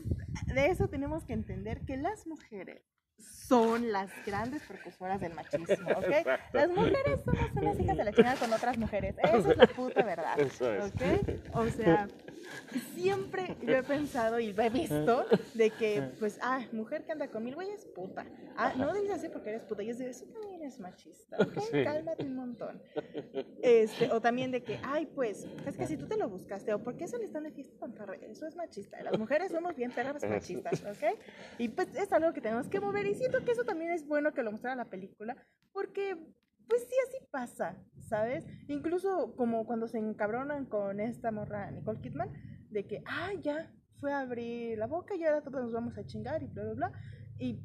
de 0.47 0.67
eso, 0.67 0.87
tenemos 0.87 1.25
que 1.25 1.33
entender 1.33 1.81
que 1.85 1.97
las 1.97 2.25
mujeres 2.27 2.81
son 3.17 3.91
las 3.91 4.09
grandes 4.25 4.63
precursoras 4.63 5.19
del 5.21 5.33
machismo, 5.35 5.89
¿ok? 5.97 6.05
Exacto. 6.09 6.57
Las 6.57 6.69
mujeres 6.69 7.21
somos 7.25 7.51
unas 7.53 7.79
hijas 7.79 7.97
de 7.97 8.03
la 8.05 8.13
chingada 8.13 8.35
con 8.37 8.53
otras 8.53 8.77
mujeres. 8.77 9.15
Esa 9.23 9.37
es 9.51 9.57
la 9.57 9.67
puta 9.67 10.03
verdad. 10.03 10.39
Eso. 10.39 10.65
¿Ok? 10.85 11.55
O 11.55 11.67
sea, 11.67 12.07
siempre 12.93 13.57
yo 13.61 13.75
he 13.75 13.83
pensado 13.83 14.39
y 14.39 14.53
lo 14.53 14.63
he 14.63 14.69
visto 14.69 15.25
de 15.53 15.69
que, 15.71 16.11
pues, 16.19 16.39
ah, 16.41 16.65
mujer 16.71 17.03
que 17.05 17.11
anda 17.11 17.29
con 17.29 17.43
mil 17.43 17.55
güeyes, 17.55 17.85
puta. 17.85 18.25
Ah, 18.55 18.73
no 18.75 18.93
dices 18.93 19.11
así 19.11 19.29
porque 19.29 19.49
eres 19.49 19.63
puta. 19.63 19.83
Y 19.83 19.89
es 19.89 19.97
de 19.97 20.09
eso 20.09 20.25
también 20.25 20.63
es 20.63 20.79
machista, 20.79 21.37
¿ok? 21.37 21.59
Sí. 21.71 21.83
Cálmate 21.83 22.25
un 22.25 22.35
montón. 22.35 22.81
Este, 23.61 24.11
o 24.11 24.21
también 24.21 24.51
de 24.51 24.63
que, 24.63 24.79
ay, 24.83 25.05
pues, 25.05 25.47
es 25.65 25.77
que 25.77 25.87
si 25.87 25.97
tú 25.97 26.07
te 26.07 26.17
lo 26.17 26.29
buscaste, 26.29 26.73
o 26.73 26.79
porque 26.83 27.05
eso 27.05 27.17
le 27.17 27.25
están 27.25 27.43
de 27.43 27.51
fiesta 27.51 27.77
con 27.79 27.93
perro, 27.93 28.13
eso 28.13 28.45
es 28.47 28.55
machista. 28.55 29.01
Las 29.03 29.17
mujeres 29.17 29.51
somos 29.51 29.75
bien 29.75 29.91
perras 29.91 30.23
machistas, 30.23 30.81
¿ok? 30.81 31.17
Y 31.57 31.69
pues 31.69 31.87
es 31.95 32.11
algo 32.11 32.33
que 32.33 32.41
tenemos 32.41 32.67
que 32.67 32.79
mover. 32.79 33.05
Y 33.05 33.15
siento 33.15 33.43
que 33.43 33.51
eso 33.51 33.63
también 33.63 33.91
es 33.91 34.05
bueno 34.05 34.33
que 34.33 34.43
lo 34.43 34.51
mostrara 34.51 34.75
la 34.75 34.85
película, 34.85 35.35
porque, 35.71 36.17
pues 36.67 36.83
sí, 36.83 36.95
así 37.07 37.17
pasa, 37.31 37.75
¿sabes? 38.11 38.45
Incluso 38.67 39.33
como 39.37 39.65
cuando 39.65 39.87
se 39.87 39.97
encabronan 39.97 40.65
con 40.65 40.99
esta 40.99 41.31
morra 41.31 41.71
Nicole 41.71 42.01
Kidman, 42.01 42.29
de 42.69 42.85
que, 42.85 43.01
ah, 43.07 43.31
ya, 43.41 43.71
fue 44.01 44.11
a 44.11 44.19
abrir 44.19 44.77
la 44.77 44.85
boca 44.87 45.15
y 45.15 45.23
ahora 45.23 45.41
todos 45.41 45.63
nos 45.63 45.71
vamos 45.71 45.97
a 45.97 46.05
chingar 46.05 46.43
y 46.43 46.47
bla, 46.47 46.63
bla, 46.63 46.73
bla. 46.73 46.91
Y 47.39 47.63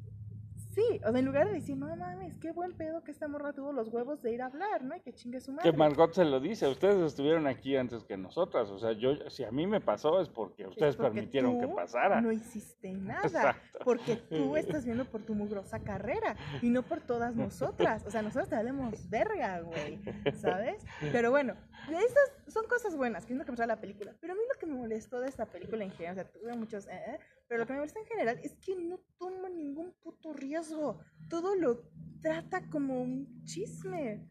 sí, 0.77 1.01
o 1.05 1.11
sea, 1.11 1.19
en 1.19 1.25
lugar 1.25 1.49
de 1.49 1.55
decir, 1.55 1.77
no 1.77 1.95
mames, 1.97 2.37
qué 2.39 2.53
buen 2.53 2.73
pedo 2.77 3.03
que 3.03 3.11
esta 3.11 3.27
morra 3.27 3.53
tuvo 3.53 3.73
los 3.73 3.89
huevos 3.89 4.23
de 4.23 4.33
ir 4.33 4.43
a 4.43 4.47
hablar, 4.47 4.85
¿no? 4.85 4.95
Y 4.95 5.01
que 5.01 5.13
chingue 5.13 5.41
su 5.41 5.53
madre. 5.53 5.71
Que 5.71 5.77
Margot 5.77 6.13
se 6.13 6.25
lo 6.25 6.39
dice, 6.39 6.69
ustedes 6.69 6.97
estuvieron 6.97 7.47
aquí 7.47 7.77
antes 7.77 8.05
que 8.05 8.17
nosotras, 8.17 8.69
o 8.71 8.79
sea, 8.79 8.93
yo, 8.93 9.29
si 9.31 9.43
a 9.45 9.51
mí 9.51 9.67
me 9.67 9.81
pasó 9.81 10.21
es 10.21 10.29
porque 10.29 10.65
Es 10.65 10.69
ustedes 10.69 10.97
porque 10.97 11.13
permitieron 11.15 11.59
que 11.59 11.67
tú 11.67 11.75
pasara. 11.75 12.21
No 12.21 12.31
hiciste 12.31 12.93
nada. 12.93 13.23
Exacto. 13.25 13.79
Porque 13.85 14.17
tú 14.17 14.57
estás 14.57 14.85
viendo 14.85 15.05
por 15.07 15.23
tu 15.23 15.35
mugrosa 15.35 15.81
carrera 15.81 16.37
y 16.63 16.71
no 16.71 16.83
por 16.83 17.01
todas 17.01 17.35
nosotras. 17.35 18.05
O 18.07 18.11
sea, 18.11 18.23
nosotros 18.23 18.49
te 18.49 18.57
valemos 18.57 19.09
verga, 19.11 19.61
güey. 19.61 20.01
¿Sabes? 20.35 20.85
Pero 21.13 21.31
bueno, 21.31 21.55
esas 21.89 22.53
son 22.53 22.67
cosas 22.67 22.97
buenas 22.97 23.27
que 23.27 23.33
es 23.33 23.39
lo 23.39 23.45
que 23.45 23.53
me 23.53 23.67
la 23.67 23.81
película. 23.81 24.15
Pero 24.21 24.33
a 24.35 24.37
mí 24.37 24.43
lo 24.53 24.59
que 24.59 24.67
me 24.67 24.75
molestó 24.75 25.21
de 25.21 25.29
esta 25.29 25.47
película 25.47 25.85
en 25.85 25.91
general, 25.93 26.19
o 26.19 26.23
sea, 26.23 26.31
tuve 26.31 26.55
muchos. 26.55 26.87
eh, 26.87 27.03
eh, 27.07 27.19
pero 27.49 27.61
lo 27.61 27.67
que 27.67 27.73
me 27.73 27.79
molesta 27.79 28.01
en 28.01 28.07
general 28.07 28.41
es 28.43 28.55
que 28.57 28.75
no 28.77 28.99
toma 29.19 29.49
ningún 29.49 29.93
puto 30.03 30.16
riesgo. 30.47 31.01
Todo 31.29 31.55
lo 31.55 31.83
trata 32.23 32.63
como 32.71 33.01
un 33.01 33.45
chisme. 33.45 34.29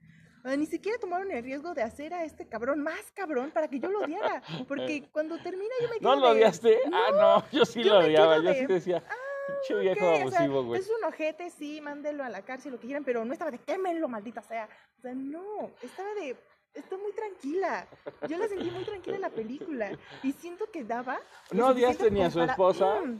Ni 0.57 0.67
siquiera 0.67 0.99
tomaron 0.99 1.31
el 1.31 1.43
riesgo 1.43 1.73
de 1.73 1.81
hacer 1.81 2.13
a 2.13 2.23
este 2.23 2.47
cabrón 2.47 2.83
más 2.83 3.11
cabrón 3.15 3.49
para 3.51 3.67
que 3.67 3.79
yo 3.79 3.89
lo 3.89 4.01
odiara. 4.01 4.43
Porque 4.67 5.03
cuando 5.11 5.37
termina 5.39 5.73
yo 5.81 5.89
me 5.89 5.97
quedo 5.97 6.09
¿No 6.09 6.21
lo 6.21 6.27
de, 6.27 6.33
odiaste? 6.33 6.77
ah, 6.93 7.11
no, 7.11 7.57
yo 7.57 7.65
sí 7.65 7.83
yo 7.83 7.93
lo 7.93 8.05
odiaba, 8.05 8.37
yo 8.37 8.43
de, 8.43 8.59
sí 8.59 8.65
decía, 8.67 9.03
pinche 9.47 9.81
viejo 9.81 10.05
o 10.25 10.29
sea, 10.29 10.47
güey. 10.47 10.79
es 10.79 10.87
un 10.89 11.03
ojete, 11.03 11.49
sí, 11.49 11.81
mándelo 11.81 12.23
a 12.23 12.29
la 12.29 12.43
cárcel, 12.43 12.73
lo 12.73 12.79
que 12.79 12.85
quieran, 12.85 13.03
pero 13.03 13.25
no 13.25 13.33
estaba 13.33 13.49
de 13.49 13.57
quémenlo, 13.57 14.07
maldita 14.07 14.43
sea. 14.43 14.69
O 14.99 15.01
sea, 15.01 15.13
no, 15.15 15.71
estaba 15.81 16.13
de. 16.13 16.37
Está 16.75 16.97
muy 16.97 17.13
tranquila. 17.13 17.87
Yo 18.27 18.37
la 18.37 18.49
sentí 18.49 18.69
muy 18.69 18.83
tranquila 18.83 19.15
en 19.15 19.21
la 19.21 19.29
película. 19.29 19.97
Y 20.23 20.33
siento 20.33 20.69
que 20.71 20.83
daba. 20.83 21.17
¿No 21.51 21.67
odiaste 21.67 22.11
ni 22.11 22.21
a 22.21 22.29
su 22.29 22.41
esposa? 22.41 22.99
mm, 23.01 23.19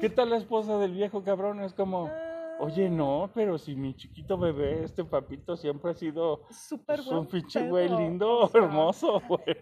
¿Qué 0.00 0.08
tal 0.10 0.30
la 0.30 0.36
esposa 0.36 0.78
del 0.78 0.92
viejo 0.92 1.22
cabrón? 1.22 1.60
Es 1.62 1.74
como, 1.74 2.10
oye, 2.58 2.88
no, 2.88 3.30
pero 3.34 3.58
si 3.58 3.74
mi 3.74 3.94
chiquito 3.94 4.38
bebé, 4.38 4.84
este 4.84 5.04
papito 5.04 5.56
siempre 5.56 5.90
ha 5.92 5.94
sido 5.94 6.42
Súper 6.50 6.96
pues, 6.96 7.08
un 7.08 7.26
pinche 7.26 7.68
güey 7.68 7.88
lindo, 7.88 8.38
o 8.40 8.48
sea, 8.48 8.62
hermoso, 8.62 9.20
güey. 9.28 9.56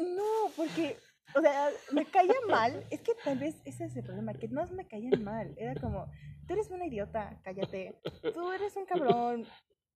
No, 0.00 0.50
porque, 0.56 0.98
o 1.34 1.40
sea, 1.40 1.70
me 1.92 2.04
caía 2.06 2.34
mal. 2.48 2.84
Es 2.90 3.00
que 3.00 3.14
tal 3.24 3.38
vez 3.38 3.60
ese 3.64 3.84
es 3.84 3.96
el 3.96 4.04
problema, 4.04 4.34
que 4.34 4.48
no 4.48 4.66
me 4.68 4.86
caían 4.86 5.22
mal. 5.22 5.54
Era 5.56 5.78
como, 5.80 6.06
tú 6.46 6.54
eres 6.54 6.70
una 6.70 6.86
idiota, 6.86 7.40
cállate. 7.44 7.98
Tú 8.34 8.50
eres 8.52 8.76
un 8.76 8.84
cabrón, 8.86 9.46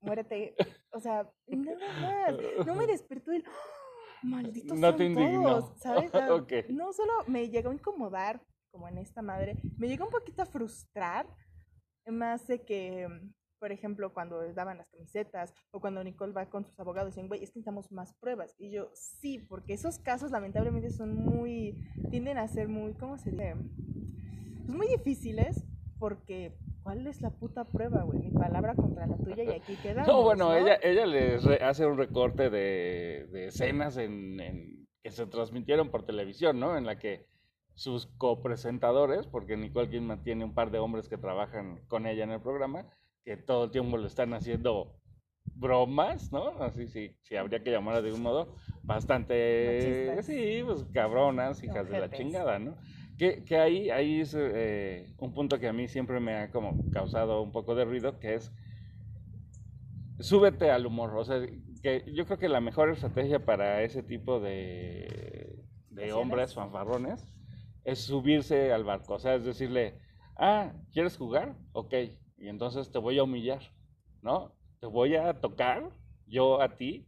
muérete. 0.01 0.55
O 0.93 1.01
sea, 1.01 1.29
nada 1.47 1.77
más. 2.01 2.67
No 2.67 2.75
me 2.75 2.87
despertó 2.87 3.33
el, 3.33 3.45
"Ah, 3.47 4.19
malditos 4.23 4.79
No 4.79 4.89
son 4.89 4.97
te 4.97 5.05
indignó. 5.05 5.43
todos", 5.43 5.81
¿sabes? 5.81 6.11
No 6.71 6.93
solo 6.93 7.13
me 7.27 7.49
llegó 7.51 7.71
a 7.71 7.75
incomodar, 7.75 8.41
como 8.75 8.89
en 8.89 8.99
esta 8.99 9.23
madre, 9.23 9.57
me 9.79 9.87
llegó 9.87 10.05
un 10.05 10.11
poquito 10.11 10.43
a 10.43 10.47
frustrar, 10.47 11.27
más 12.09 12.49
de 12.49 12.65
que, 12.65 13.07
por 13.61 13.71
ejemplo, 13.71 14.13
cuando 14.13 14.43
daban 14.53 14.79
las 14.79 14.89
camisetas 14.91 15.55
o 15.71 15.81
cuando 15.81 16.03
Nicole 16.03 16.33
va 16.33 16.51
con 16.51 16.65
sus 16.65 16.79
abogados 16.81 17.11
y 17.11 17.15
dicen, 17.15 17.29
güey, 17.29 17.45
es 17.45 17.51
que 17.51 17.61
necesitamos 17.61 17.93
más 17.93 18.13
pruebas. 18.15 18.53
Y 18.59 18.73
yo, 18.73 18.91
sí, 18.95 19.39
porque 19.39 19.75
esos 19.75 20.01
casos 20.01 20.33
lamentablemente 20.33 20.91
son 20.91 21.15
muy, 21.15 21.81
tienden 22.11 22.37
a 22.37 22.49
ser 22.49 22.67
muy, 22.67 22.95
¿cómo 22.95 23.17
se 23.17 23.31
dice? 23.31 23.55
Pues 24.67 24.77
muy 24.77 24.89
difíciles 24.89 25.65
porque, 26.01 26.59
¿cuál 26.83 27.07
es 27.07 27.23
la 27.23 27.31
puta 27.31 27.65
prueba, 27.65 28.03
güey? 28.03 28.19
Mi 28.19 28.31
palabra 28.33 28.75
contra 28.75 29.07
la 29.07 29.17
tuya 29.19 29.45
y 29.45 29.51
aquí 29.51 29.77
quedamos, 29.83 30.09
No, 30.09 30.23
bueno, 30.25 30.49
¿no? 30.51 30.57
ella, 30.57 30.81
ella 30.83 31.07
les 31.07 31.45
re- 31.45 31.63
hace 31.63 31.87
un 31.87 31.97
recorte 31.97 32.51
de, 32.51 33.29
de 33.31 33.47
escenas 33.47 33.97
en, 33.99 34.41
en- 34.41 34.89
que 35.01 35.13
se 35.13 35.27
transmitieron 35.27 35.91
por 35.93 36.05
televisión, 36.05 36.59
¿no? 36.59 36.77
En 36.77 36.87
la 36.87 36.99
que 36.99 37.27
sus 37.75 38.07
copresentadores, 38.19 39.27
porque 39.27 39.57
Nicole 39.57 39.91
Kidman 39.91 40.23
tiene 40.23 40.45
un 40.45 40.55
par 40.55 40.71
de 40.71 40.79
hombres 40.79 41.09
que 41.09 41.19
trabajan 41.19 41.81
con 41.89 42.07
ella 42.07 42.25
en 42.25 42.31
el 42.31 42.41
programa, 42.41 42.87
que 43.25 43.37
todo 43.37 43.65
el 43.65 43.71
tiempo 43.71 43.99
le 43.99 44.07
están 44.07 44.33
haciendo 44.33 44.97
bromas, 45.55 46.33
¿no? 46.33 46.51
Así 46.63 46.87
sí, 46.87 47.17
sí 47.23 47.37
habría 47.37 47.63
que 47.63 47.71
llamarla 47.71 48.03
de 48.03 48.13
un 48.13 48.23
modo 48.23 48.55
bastante, 48.85 50.23
sí, 50.23 50.63
pues 50.65 50.85
cabronas, 50.93 51.63
hijas 51.63 51.89
de 51.89 52.01
la 52.01 52.11
chingada, 52.11 52.59
¿no? 52.59 52.77
Que, 53.19 53.45
que 53.45 53.59
ahí, 53.59 53.91
ahí 53.91 54.21
es 54.21 54.35
eh, 54.37 55.15
un 55.19 55.33
punto 55.33 55.59
que 55.59 55.69
a 55.69 55.73
mí 55.73 55.87
siempre 55.87 56.19
me 56.21 56.35
ha 56.35 56.51
como 56.51 56.91
causado 56.91 57.43
un 57.43 57.53
poco 57.53 57.75
de 57.75 57.85
ruido, 57.85 58.19
que 58.19 58.35
es 58.35 58.53
súbete 60.19 60.71
al 60.71 60.87
humor. 60.87 61.17
O 61.17 61.25
sea, 61.25 61.41
que 61.83 62.05
yo 62.13 62.27
creo 62.27 62.39
que 62.39 62.49
la 62.49 62.61
mejor 62.61 62.91
estrategia 62.91 63.45
para 63.45 63.83
ese 63.83 64.03
tipo 64.03 64.41
de, 64.41 65.65
de 65.91 66.13
hombres 66.13 66.55
fanfarrones 66.55 67.29
es 67.85 68.01
subirse 68.01 68.73
al 68.73 68.85
barco. 68.85 69.15
O 69.15 69.19
sea, 69.19 69.35
es 69.35 69.45
decirle, 69.45 70.01
ah, 70.37 70.73
¿quieres 70.93 71.17
jugar? 71.17 71.57
Ok, 71.73 71.95
y 72.39 72.49
entonces 72.49 72.91
te 72.91 72.99
voy 72.99 73.19
a 73.19 73.25
humillar, 73.25 73.61
¿no? 74.23 74.55
Te 74.81 74.87
voy 74.87 75.17
a 75.17 75.41
tocar 75.41 75.91
yo 76.27 76.61
a 76.61 76.77
ti 76.77 77.07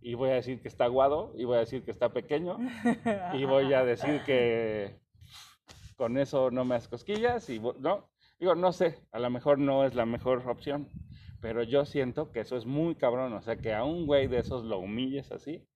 y 0.00 0.14
voy 0.14 0.30
a 0.30 0.34
decir 0.34 0.60
que 0.60 0.68
está 0.68 0.84
aguado 0.84 1.32
y 1.36 1.44
voy 1.44 1.56
a 1.56 1.60
decir 1.60 1.84
que 1.84 1.90
está 1.90 2.12
pequeño 2.12 2.58
y 3.34 3.44
voy 3.44 3.72
a 3.72 3.84
decir 3.84 4.22
que 4.24 5.00
con 5.96 6.16
eso 6.16 6.50
no 6.50 6.64
me 6.64 6.76
das 6.76 6.88
cosquillas 6.88 7.50
y 7.50 7.58
no, 7.58 8.08
digo, 8.38 8.54
no 8.54 8.72
sé, 8.72 9.00
a 9.10 9.18
lo 9.18 9.30
mejor 9.30 9.58
no 9.58 9.84
es 9.84 9.94
la 9.94 10.06
mejor 10.06 10.48
opción, 10.48 10.88
pero 11.40 11.62
yo 11.62 11.84
siento 11.84 12.30
que 12.30 12.40
eso 12.40 12.56
es 12.56 12.66
muy 12.66 12.94
cabrón, 12.94 13.32
o 13.32 13.42
sea, 13.42 13.56
que 13.56 13.74
a 13.74 13.84
un 13.84 14.06
güey 14.06 14.28
de 14.28 14.38
esos 14.38 14.64
lo 14.64 14.78
humilles 14.78 15.32
así, 15.32 15.66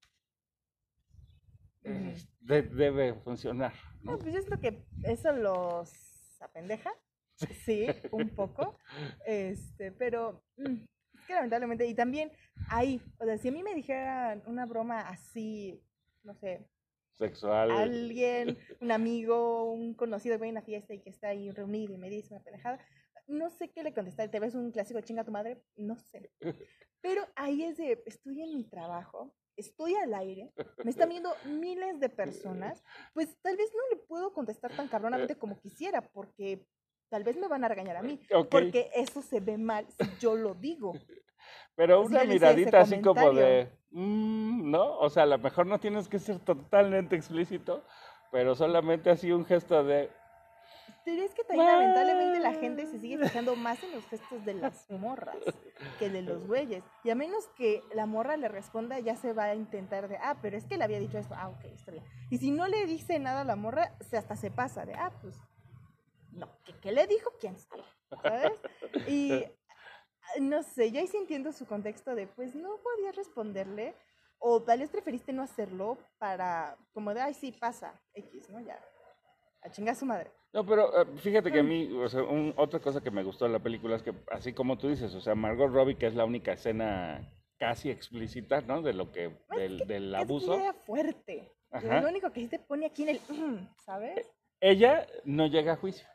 eh, 1.84 2.16
de- 2.40 2.62
debe 2.62 3.14
funcionar, 3.14 3.72
No, 4.02 4.12
¿no? 4.12 4.18
pues 4.18 4.34
yo 4.34 4.40
siento 4.40 4.60
que 4.60 4.84
eso 5.04 5.32
los 5.32 5.90
apendeja. 6.40 6.90
Sí, 7.64 7.86
un 8.12 8.28
poco. 8.30 8.78
Este, 9.26 9.90
pero 9.92 10.44
mm, 10.56 10.84
es 11.14 11.26
que 11.26 11.34
lamentablemente, 11.34 11.86
y 11.86 11.94
también 11.94 12.30
ahí, 12.68 13.00
o 13.18 13.24
sea, 13.24 13.38
si 13.38 13.48
a 13.48 13.52
mí 13.52 13.62
me 13.62 13.74
dijeran 13.74 14.42
una 14.46 14.66
broma 14.66 15.00
así, 15.08 15.82
no 16.22 16.34
sé, 16.34 16.68
Sexual. 17.12 17.70
alguien, 17.70 18.58
un 18.80 18.92
amigo, 18.92 19.64
un 19.72 19.94
conocido 19.94 20.36
que 20.36 20.40
va 20.42 20.46
a 20.46 20.50
una 20.50 20.62
fiesta 20.62 20.94
y 20.94 21.00
que 21.00 21.10
está 21.10 21.28
ahí 21.28 21.50
reunido 21.50 21.94
y 21.94 21.98
me 21.98 22.10
dice 22.10 22.34
una 22.34 22.42
pendejada, 22.44 22.78
no 23.26 23.50
sé 23.50 23.70
qué 23.70 23.82
le 23.82 23.94
contestar. 23.94 24.30
¿Te 24.30 24.40
ves 24.40 24.54
un 24.54 24.70
clásico 24.72 25.00
chinga 25.00 25.22
a 25.22 25.24
tu 25.24 25.32
madre? 25.32 25.62
No 25.76 25.96
sé. 25.96 26.30
Pero 27.00 27.22
ahí 27.34 27.64
es 27.64 27.76
de, 27.76 28.02
estoy 28.06 28.42
en 28.42 28.56
mi 28.56 28.64
trabajo, 28.64 29.34
estoy 29.56 29.94
al 29.94 30.14
aire, 30.14 30.52
me 30.84 30.90
están 30.90 31.08
viendo 31.08 31.34
miles 31.44 32.00
de 32.00 32.08
personas, 32.08 32.82
pues 33.14 33.36
tal 33.42 33.56
vez 33.56 33.70
no 33.74 33.96
le 33.96 34.02
puedo 34.04 34.32
contestar 34.32 34.74
tan 34.74 34.88
cabronamente 34.88 35.36
como 35.36 35.60
quisiera, 35.60 36.02
porque 36.02 36.66
tal 37.08 37.24
vez 37.24 37.36
me 37.36 37.48
van 37.48 37.64
a 37.64 37.68
regañar 37.68 37.96
a 37.96 38.02
mí, 38.02 38.20
porque 38.50 38.90
eso 38.94 39.22
se 39.22 39.40
ve 39.40 39.58
mal 39.58 39.86
si 39.98 40.18
yo 40.18 40.34
lo 40.34 40.54
digo. 40.54 40.94
pero 41.74 42.02
una 42.02 42.24
miradita 42.24 42.80
así 42.80 43.00
como 43.00 43.32
de, 43.32 43.70
mm, 43.90 44.70
¿no? 44.70 44.98
O 44.98 45.10
sea, 45.10 45.24
a 45.24 45.26
lo 45.26 45.38
mejor 45.38 45.66
no 45.66 45.78
tienes 45.78 46.08
que 46.08 46.18
ser 46.18 46.38
totalmente 46.38 47.16
explícito, 47.16 47.84
pero 48.30 48.54
solamente 48.54 49.10
así 49.10 49.30
un 49.30 49.44
gesto 49.44 49.84
de, 49.84 50.10
es 51.06 51.34
que 51.34 51.44
también 51.44 51.66
lamentablemente 51.66 52.40
la 52.40 52.52
gente 52.54 52.86
se 52.86 52.98
sigue 53.00 53.18
fijando 53.18 53.56
más 53.56 53.82
en 53.82 53.92
los 53.92 54.04
gestos 54.06 54.44
de 54.44 54.54
las 54.54 54.90
morras 54.90 55.36
que 55.98 56.08
de 56.08 56.22
los 56.22 56.46
güeyes. 56.46 56.84
Y 57.04 57.10
a 57.10 57.14
menos 57.14 57.48
que 57.56 57.82
la 57.94 58.06
morra 58.06 58.36
le 58.36 58.48
responda, 58.48 58.98
ya 59.00 59.16
se 59.16 59.32
va 59.32 59.44
a 59.44 59.54
intentar 59.54 60.08
de, 60.08 60.16
ah, 60.18 60.36
pero 60.40 60.56
es 60.56 60.64
que 60.64 60.76
le 60.76 60.84
había 60.84 61.00
dicho 61.00 61.18
esto, 61.18 61.34
ah, 61.36 61.48
ok, 61.48 61.64
está 61.64 61.92
bien. 61.92 62.04
Y 62.30 62.38
si 62.38 62.50
no 62.50 62.66
le 62.68 62.86
dice 62.86 63.18
nada 63.18 63.42
a 63.42 63.44
la 63.44 63.56
morra, 63.56 63.96
se 64.00 64.16
hasta 64.16 64.36
se 64.36 64.50
pasa 64.50 64.84
de, 64.84 64.94
ah, 64.94 65.12
pues, 65.20 65.36
no, 66.30 66.48
¿qué, 66.64 66.74
qué 66.80 66.92
le 66.92 67.06
dijo? 67.06 67.30
¿Quién 67.40 67.58
sabe? 67.58 67.84
¿Sabes? 68.22 68.52
Y 69.08 69.44
no 70.40 70.62
sé, 70.62 70.90
yo 70.90 71.00
ahí 71.00 71.06
sí 71.06 71.16
entiendo 71.16 71.52
su 71.52 71.66
contexto 71.66 72.14
de, 72.14 72.26
pues 72.26 72.54
no 72.54 72.78
podías 72.82 73.16
responderle, 73.16 73.94
o 74.38 74.62
tal 74.62 74.80
vez 74.80 74.90
preferiste 74.90 75.32
no 75.32 75.42
hacerlo 75.42 75.98
para, 76.18 76.76
como 76.92 77.14
de, 77.14 77.20
ay, 77.20 77.34
sí, 77.34 77.52
pasa, 77.52 78.00
X, 78.14 78.50
¿no? 78.50 78.60
Ya, 78.60 78.80
a 79.62 79.70
chingar 79.70 79.92
a 79.92 79.98
su 79.98 80.06
madre. 80.06 80.30
No, 80.52 80.66
pero 80.66 81.02
eh, 81.02 81.06
fíjate 81.16 81.50
que 81.50 81.60
a 81.60 81.62
mí, 81.62 81.90
o 81.92 82.08
sea, 82.08 82.22
un- 82.22 82.52
otra 82.56 82.80
cosa 82.80 83.00
que 83.00 83.10
me 83.10 83.22
gustó 83.22 83.46
de 83.46 83.52
la 83.52 83.58
película 83.60 83.96
es 83.96 84.02
que, 84.02 84.12
así 84.30 84.52
como 84.52 84.76
tú 84.76 84.88
dices, 84.88 85.14
o 85.14 85.20
sea, 85.20 85.34
Margot 85.34 85.70
Robbie, 85.72 85.96
que 85.96 86.06
es 86.06 86.14
la 86.14 86.24
única 86.24 86.52
escena 86.52 87.32
casi 87.58 87.90
explícita, 87.90 88.60
¿no? 88.60 88.82
De 88.82 88.92
lo 88.92 89.12
que, 89.12 89.34
del, 89.56 89.78
del 89.86 90.06
Es 90.06 90.10
que 90.10 90.16
abuso, 90.16 90.54
era 90.54 90.72
fuerte. 90.74 91.52
Ajá. 91.70 92.00
Lo 92.02 92.08
único 92.08 92.30
que 92.32 92.40
sí 92.40 92.48
te 92.48 92.58
pone 92.58 92.84
aquí 92.86 93.04
en 93.04 93.08
el, 93.10 93.20
¿sabes? 93.84 94.30
ella 94.60 95.06
no 95.24 95.46
llega 95.46 95.72
a 95.72 95.76
juicio, 95.76 96.06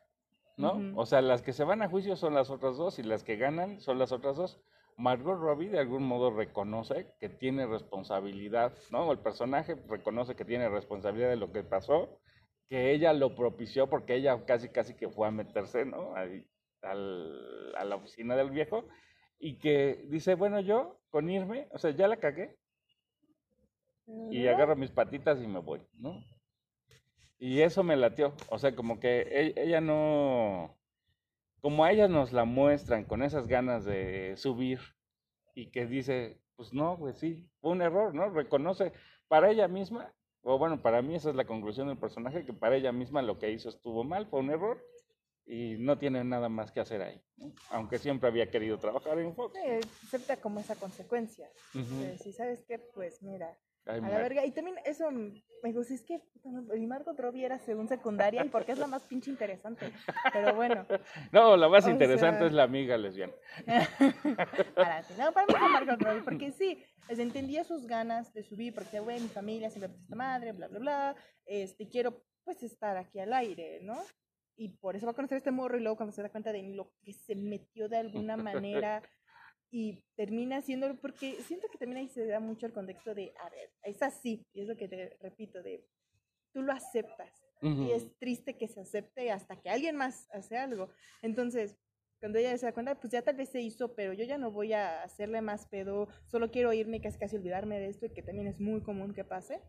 ¿no? 0.55 0.79
O 0.95 1.05
sea, 1.05 1.21
las 1.21 1.41
que 1.41 1.51
se 1.53 1.63
van 1.63 1.81
a 1.81 1.89
juicio 1.89 2.15
son 2.15 2.33
las 2.35 2.49
otras 2.49 2.77
dos 2.77 2.99
y 2.99 3.03
las 3.03 3.23
que 3.23 3.37
ganan 3.37 3.81
son 3.81 3.97
las 3.97 4.11
otras 4.11 4.35
dos. 4.37 4.59
Margot 4.97 5.37
Robbie 5.39 5.69
de 5.69 5.79
algún 5.79 6.03
modo 6.03 6.31
reconoce 6.31 7.13
que 7.19 7.29
tiene 7.29 7.65
responsabilidad, 7.67 8.73
¿no? 8.91 9.11
El 9.11 9.19
personaje 9.19 9.75
reconoce 9.87 10.35
que 10.35 10.45
tiene 10.45 10.69
responsabilidad 10.69 11.29
de 11.29 11.35
lo 11.37 11.51
que 11.51 11.63
pasó, 11.63 12.19
que 12.69 12.91
ella 12.91 13.13
lo 13.13 13.35
propició 13.35 13.89
porque 13.89 14.15
ella 14.15 14.45
casi 14.45 14.69
casi 14.69 14.95
que 14.95 15.09
fue 15.09 15.27
a 15.27 15.31
meterse, 15.31 15.85
¿no? 15.85 16.15
Ahí, 16.15 16.45
al- 16.81 17.73
a 17.75 17.85
la 17.85 17.95
oficina 17.95 18.35
del 18.35 18.51
viejo 18.51 18.87
y 19.39 19.57
que 19.59 20.05
dice, 20.09 20.35
bueno, 20.35 20.59
yo 20.59 20.99
con 21.09 21.29
irme, 21.29 21.67
o 21.71 21.77
sea, 21.79 21.91
ya 21.91 22.07
la 22.07 22.17
cagué 22.17 22.57
y 24.31 24.47
agarro 24.47 24.75
mis 24.75 24.91
patitas 24.91 25.41
y 25.41 25.47
me 25.47 25.59
voy, 25.59 25.81
¿no? 25.99 26.23
Y 27.39 27.61
eso 27.61 27.83
me 27.83 27.95
latió, 27.95 28.33
o 28.49 28.57
sea, 28.57 28.75
como 28.75 28.99
que 28.99 29.21
e- 29.21 29.53
ella 29.57 29.79
no, 29.79 30.75
como 31.61 31.83
a 31.83 31.91
ella 31.91 32.07
nos 32.07 32.33
la 32.33 32.45
muestran 32.45 33.05
con 33.05 33.21
esas 33.23 33.47
ganas 33.47 33.85
de 33.85 34.35
subir 34.37 34.79
y 35.53 35.67
que 35.71 35.85
dice, 35.85 36.39
pues 36.55 36.73
no, 36.73 36.97
pues 36.97 37.17
sí, 37.19 37.47
fue 37.61 37.71
un 37.71 37.81
error, 37.81 38.13
¿no? 38.15 38.29
Reconoce 38.29 38.93
para 39.27 39.51
ella 39.51 39.67
misma, 39.67 40.13
o 40.43 40.57
bueno, 40.57 40.81
para 40.81 41.01
mí 41.01 41.15
esa 41.15 41.29
es 41.29 41.35
la 41.35 41.45
conclusión 41.45 41.87
del 41.87 41.97
personaje, 41.97 42.45
que 42.45 42.53
para 42.53 42.75
ella 42.75 42.91
misma 42.91 43.21
lo 43.21 43.37
que 43.37 43.51
hizo 43.51 43.69
estuvo 43.69 44.03
mal, 44.03 44.27
fue 44.27 44.39
un 44.39 44.49
error 44.49 44.83
y 45.45 45.75
no 45.79 45.97
tiene 45.97 46.23
nada 46.23 46.49
más 46.49 46.71
que 46.71 46.81
hacer 46.81 47.01
ahí, 47.01 47.21
¿no? 47.37 47.53
aunque 47.69 47.97
siempre 47.99 48.27
había 48.29 48.51
querido 48.51 48.77
trabajar 48.77 49.17
en 49.19 49.33
Fox. 49.33 49.53
Sí, 49.55 49.89
acepta 50.05 50.37
como 50.37 50.59
esa 50.59 50.75
consecuencia. 50.75 51.49
Eh, 51.73 52.17
si 52.21 52.33
sabes 52.33 52.63
qué, 52.67 52.79
pues 52.79 53.21
mira, 53.23 53.57
Ay, 53.87 53.99
a 54.03 54.09
la 54.09 54.17
verga. 54.17 54.45
Y 54.45 54.51
también 54.51 54.77
eso 54.85 55.09
me 55.11 55.73
gusta, 55.73 55.93
es 55.93 56.03
que 56.03 56.21
y 56.75 56.85
Margot 56.87 57.19
Robbie 57.19 57.45
era 57.45 57.59
según 57.59 57.87
secundaria 57.87 58.43
y 58.45 58.49
porque 58.49 58.71
es 58.73 58.77
la 58.79 58.87
más 58.87 59.03
pinche 59.03 59.29
interesante. 59.31 59.91
Pero 60.31 60.55
bueno, 60.55 60.85
No, 61.31 61.57
la 61.57 61.67
más 61.67 61.87
interesante 61.87 62.39
sea- 62.39 62.47
es 62.47 62.53
la 62.53 62.63
amiga 62.63 62.97
lesbiana. 62.97 63.33
No, 65.17 65.31
para 65.33 65.45
mí 65.47 65.53
fue 65.57 65.69
Margot 65.69 66.01
Robbie, 66.01 66.21
porque 66.23 66.51
sí, 66.51 66.83
les 67.09 67.19
entendía 67.19 67.63
sus 67.63 67.85
ganas 67.87 68.33
de 68.33 68.43
subir, 68.43 68.73
porque, 68.73 68.99
güey, 68.99 69.19
mi 69.19 69.27
familia 69.27 69.69
siempre 69.69 69.91
esta 69.95 70.15
madre, 70.15 70.51
bla, 70.53 70.67
bla, 70.67 70.79
bla, 70.79 71.15
este, 71.45 71.87
quiero, 71.89 72.23
pues, 72.43 72.61
estar 72.63 72.97
aquí 72.97 73.19
al 73.19 73.33
aire, 73.33 73.79
¿no? 73.81 73.97
Y 74.55 74.69
por 74.77 74.95
eso 74.95 75.05
va 75.05 75.11
a 75.11 75.15
conocer 75.15 75.35
a 75.35 75.37
este 75.39 75.51
morro 75.51 75.77
y 75.77 75.81
luego 75.81 75.97
cuando 75.97 76.13
se 76.13 76.21
da 76.23 76.29
cuenta 76.29 76.51
de 76.51 76.63
lo 76.63 76.91
que 77.03 77.13
se 77.13 77.35
metió 77.35 77.87
de 77.89 77.97
alguna 77.97 78.37
manera 78.37 79.01
y 79.71 80.03
termina 80.15 80.57
haciéndolo, 80.57 80.95
porque 80.99 81.41
siento 81.43 81.67
que 81.69 81.77
también 81.77 82.01
ahí 82.01 82.09
se 82.09 82.25
da 82.25 82.39
mucho 82.39 82.65
el 82.65 82.73
contexto 82.73 83.13
de, 83.13 83.33
a 83.39 83.49
ver, 83.49 83.71
es 83.83 84.01
así, 84.01 84.45
y 84.53 84.61
es 84.61 84.67
lo 84.67 84.77
que 84.77 84.87
te 84.87 85.17
repito, 85.21 85.61
de, 85.61 85.85
tú 86.53 86.61
lo 86.61 86.71
aceptas, 86.71 87.43
y 87.61 87.91
es 87.91 88.15
triste 88.19 88.55
que 88.55 88.67
se 88.67 88.81
acepte 88.81 89.31
hasta 89.31 89.59
que 89.59 89.69
alguien 89.69 89.95
más 89.95 90.29
hace 90.31 90.57
algo. 90.57 90.91
Entonces, 91.23 91.75
cuando 92.19 92.39
ella 92.39 92.57
se 92.57 92.67
da 92.67 92.73
cuenta, 92.73 92.99
pues 92.99 93.11
ya 93.11 93.21
tal 93.23 93.35
vez 93.35 93.49
se 93.49 93.61
hizo, 93.61 93.95
pero 93.95 94.13
yo 94.13 94.23
ya 94.25 94.37
no 94.37 94.51
voy 94.51 94.73
a 94.73 95.03
hacerle 95.03 95.41
más 95.41 95.67
pedo, 95.67 96.07
solo 96.25 96.51
quiero 96.51 96.71
irme 96.73 97.01
casi 97.01 97.17
casi 97.17 97.35
olvidarme 97.35 97.79
de 97.79 97.87
esto 97.87 98.05
y 98.05 98.13
que 98.13 98.23
también 98.23 98.47
es 98.47 98.59
muy 98.59 98.81
común 98.81 99.13
que 99.13 99.23
pase. 99.23 99.61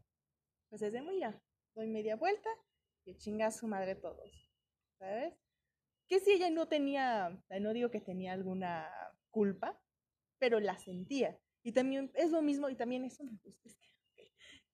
Pues 0.69 0.83
es 0.83 0.93
de, 0.93 1.01
mira, 1.03 1.43
doy 1.75 1.87
media 1.87 2.17
vuelta 2.17 2.51
y 3.05 3.17
chinga 3.17 3.47
a 3.47 3.51
su 3.51 3.67
madre 3.67 3.95
todos, 3.95 4.51
¿sabes? 4.99 5.35
Que 6.09 6.21
si 6.21 6.33
ella 6.33 6.51
no 6.51 6.69
tenía, 6.69 7.43
no 7.61 7.73
digo 7.73 7.91
que 7.91 8.01
tenía 8.01 8.33
alguna 8.33 8.91
culpa, 9.31 9.81
pero 10.39 10.61
la 10.61 10.79
sentía. 10.79 11.39
Y 11.63 11.73
también 11.73 12.11
es 12.15 12.31
lo 12.31 12.43
mismo, 12.43 12.69
y 12.69 12.77
también 12.77 13.05
eso 13.05 13.25
me 13.25 13.39
gustó, 13.45 13.69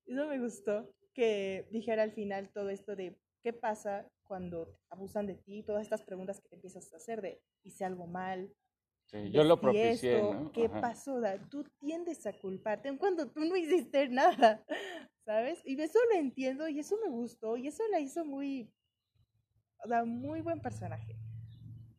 eso 0.06 0.26
me 0.26 0.38
gustó, 0.38 0.94
que 1.14 1.66
dijera 1.71 2.02
al 2.02 2.12
final 2.12 2.50
todo 2.52 2.71
esto 2.71 2.94
de 2.94 3.18
qué 3.42 3.52
pasa 3.52 4.09
cuando 4.25 4.78
abusan 4.90 5.26
de 5.26 5.35
ti, 5.35 5.62
todas 5.62 5.83
estas 5.83 6.02
preguntas 6.02 6.40
que 6.40 6.49
te 6.49 6.56
empiezas 6.56 6.92
a 6.92 6.97
hacer 6.97 7.21
de 7.23 7.42
hice 7.62 7.85
algo 7.85 8.06
mal. 8.06 8.52
Sí, 9.06 9.30
yo 9.30 9.44
lo 9.44 9.61
propicié, 9.61 10.23
¿no? 10.23 10.50
¿Qué 10.52 10.68
pasó? 10.68 11.21
Tú 11.50 11.64
tiendes 11.78 12.26
a 12.26 12.33
culparte 12.33 12.97
cuando 12.99 13.30
tú 13.30 13.40
no 13.40 13.56
hiciste 13.56 14.09
nada, 14.11 14.64
¿sabes? 15.25 15.61
Y 15.64 15.80
eso 15.80 15.99
lo 16.11 16.18
entiendo 16.18 16.68
y 16.68 16.80
eso 16.80 16.97
me 17.02 17.11
gustó 17.11 17.56
y 17.56 17.68
eso 17.68 17.83
la 17.90 18.00
hizo 18.00 18.25
muy, 18.25 18.73
o 19.85 19.88
sea, 19.88 20.04
muy 20.04 20.40
buen 20.40 20.61
personaje. 20.61 21.16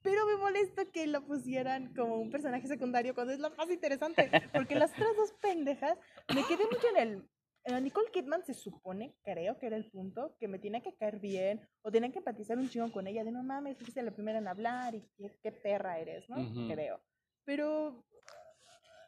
Pero 0.06 0.28
me 0.28 0.38
molesta 0.38 0.86
que 0.86 1.08
lo 1.08 1.26
pusieran 1.26 1.92
como 1.96 2.18
un 2.18 2.30
personaje 2.30 2.68
secundario 2.68 3.16
cuando 3.16 3.34
es 3.34 3.40
lo 3.40 3.50
más 3.50 3.68
interesante, 3.72 4.30
porque 4.54 4.76
las 4.76 4.92
otras 4.92 5.16
dos 5.18 5.34
pendejas 5.42 5.98
me 6.34 6.46
quedé 6.46 6.64
mucho 6.72 6.88
en 6.96 6.98
el 6.98 7.84
Nicole 7.84 8.12
Kidman 8.12 8.46
se 8.46 8.54
supone, 8.54 9.16
creo 9.24 9.58
que 9.58 9.66
era 9.66 9.76
el 9.76 9.90
punto, 9.90 10.36
que 10.40 10.48
me 10.48 10.60
tiene 10.60 10.84
que 10.84 10.94
caer 10.94 11.20
bien 11.20 11.68
o 11.82 11.90
tienen 11.90 12.12
que 12.12 12.20
empatizar 12.20 12.60
un 12.60 12.70
chingo 12.70 12.92
con 12.92 13.08
ella, 13.08 13.24
de 13.24 13.32
no 13.32 13.42
mames, 13.42 13.80
fuiste 13.80 14.04
la 14.04 14.12
primera 14.12 14.38
en 14.38 14.48
hablar 14.48 14.94
y 14.94 15.04
qué, 15.42 15.52
perra 15.52 15.98
eres, 15.98 16.30
¿no? 16.30 16.36
Creo. 16.72 17.02
Pero... 17.44 18.06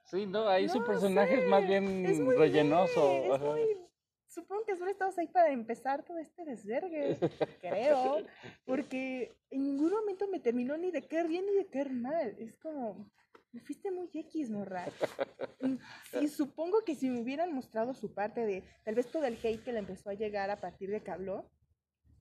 Sí, 0.05 0.25
no, 0.25 0.47
ahí 0.47 0.67
su 0.67 0.83
personaje 0.83 1.43
es 1.43 1.47
más 1.47 1.67
bien 1.67 2.27
rellenoso. 2.35 3.11
Supongo 4.37 4.65
que 4.65 4.77
solo 4.77 4.91
estabas 4.91 5.17
ahí 5.17 5.27
para 5.27 5.51
empezar 5.51 6.03
todo 6.03 6.19
este 6.19 6.45
desvergue, 6.45 7.17
creo, 7.61 8.23
porque 8.65 9.35
en 9.49 9.63
ningún 9.63 9.91
momento 9.91 10.27
me 10.27 10.39
terminó 10.39 10.77
ni 10.77 10.91
de 10.91 11.01
caer 11.01 11.27
bien 11.27 11.45
ni 11.47 11.55
de 11.55 11.65
caer 11.65 11.91
mal. 11.91 12.35
Es 12.37 12.55
como, 12.57 13.09
me 13.51 13.61
fuiste 13.61 13.89
muy 13.89 14.09
X, 14.13 14.51
morra. 14.51 14.85
Y 16.21 16.27
supongo 16.27 16.83
que 16.85 16.93
si 16.93 17.09
me 17.09 17.19
hubieran 17.19 17.51
mostrado 17.51 17.95
su 17.95 18.13
parte 18.13 18.45
de 18.45 18.63
tal 18.85 18.93
vez 18.93 19.07
todo 19.07 19.25
el 19.25 19.39
hate 19.41 19.63
que 19.63 19.73
le 19.73 19.79
empezó 19.79 20.11
a 20.11 20.13
llegar 20.13 20.51
a 20.51 20.61
partir 20.61 20.91
de 20.91 21.01
que 21.01 21.09
habló, 21.09 21.49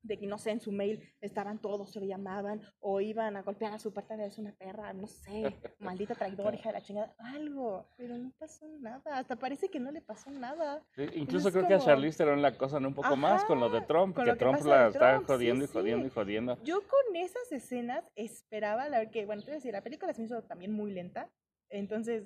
de 0.06 0.18
que 0.18 0.26
no 0.26 0.38
sé, 0.38 0.50
en 0.50 0.60
su 0.60 0.72
mail 0.72 1.02
estaban 1.20 1.60
todos, 1.60 1.92
se 1.92 2.00
le 2.00 2.06
llamaban, 2.06 2.62
o 2.80 3.00
iban 3.00 3.36
a 3.36 3.42
golpear 3.42 3.72
a 3.72 3.78
su 3.78 3.92
parte 3.92 4.16
de 4.16 4.26
es 4.26 4.38
una 4.38 4.52
perra, 4.52 4.92
no 4.92 5.06
sé, 5.06 5.56
maldita 5.78 6.14
traidora, 6.14 6.56
hija 6.56 6.70
de 6.70 6.74
la 6.74 6.82
chingada, 6.82 7.14
algo, 7.18 7.86
pero 7.96 8.16
no 8.16 8.32
pasó 8.38 8.66
nada, 8.80 9.18
hasta 9.18 9.36
parece 9.36 9.68
que 9.68 9.80
no 9.80 9.90
le 9.90 10.02
pasó 10.02 10.30
nada. 10.30 10.82
incluso 11.14 11.50
creo 11.50 11.66
que 11.66 11.74
a 11.74 11.78
Charlize 11.78 12.18
Theron 12.18 12.42
la 12.42 12.56
cosa 12.56 12.78
un 12.78 12.94
poco 12.94 13.16
más 13.16 13.44
con 13.44 13.60
lo 13.60 13.68
de 13.70 13.80
Trump, 13.82 14.16
que 14.16 14.34
Trump 14.36 14.60
la 14.64 14.88
está 14.88 15.20
jodiendo 15.20 15.64
y 15.64 15.68
jodiendo 15.68 16.06
y 16.06 16.10
jodiendo. 16.10 16.58
Yo 16.62 16.80
con 16.82 17.16
esas 17.16 17.50
escenas 17.50 18.04
esperaba, 18.14 18.88
la 18.88 19.10
que, 19.10 19.26
bueno, 19.26 19.42
te 19.42 19.46
voy 19.46 19.54
a 19.54 19.56
decir, 19.56 19.72
la 19.72 19.82
película 19.82 20.12
se 20.12 20.20
me 20.20 20.26
hizo 20.26 20.42
también 20.42 20.72
muy 20.72 20.92
lenta, 20.92 21.30
entonces, 21.68 22.24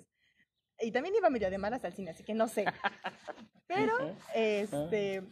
y 0.81 0.93
también 0.93 1.15
iba 1.15 1.31
medio 1.31 1.51
de 1.51 1.59
malas 1.59 1.85
al 1.85 1.93
cine, 1.93 2.11
así 2.11 2.25
que 2.25 2.35
no 2.35 2.49
sé. 2.49 2.65
Pero, 3.67 3.95
este, 4.35 5.23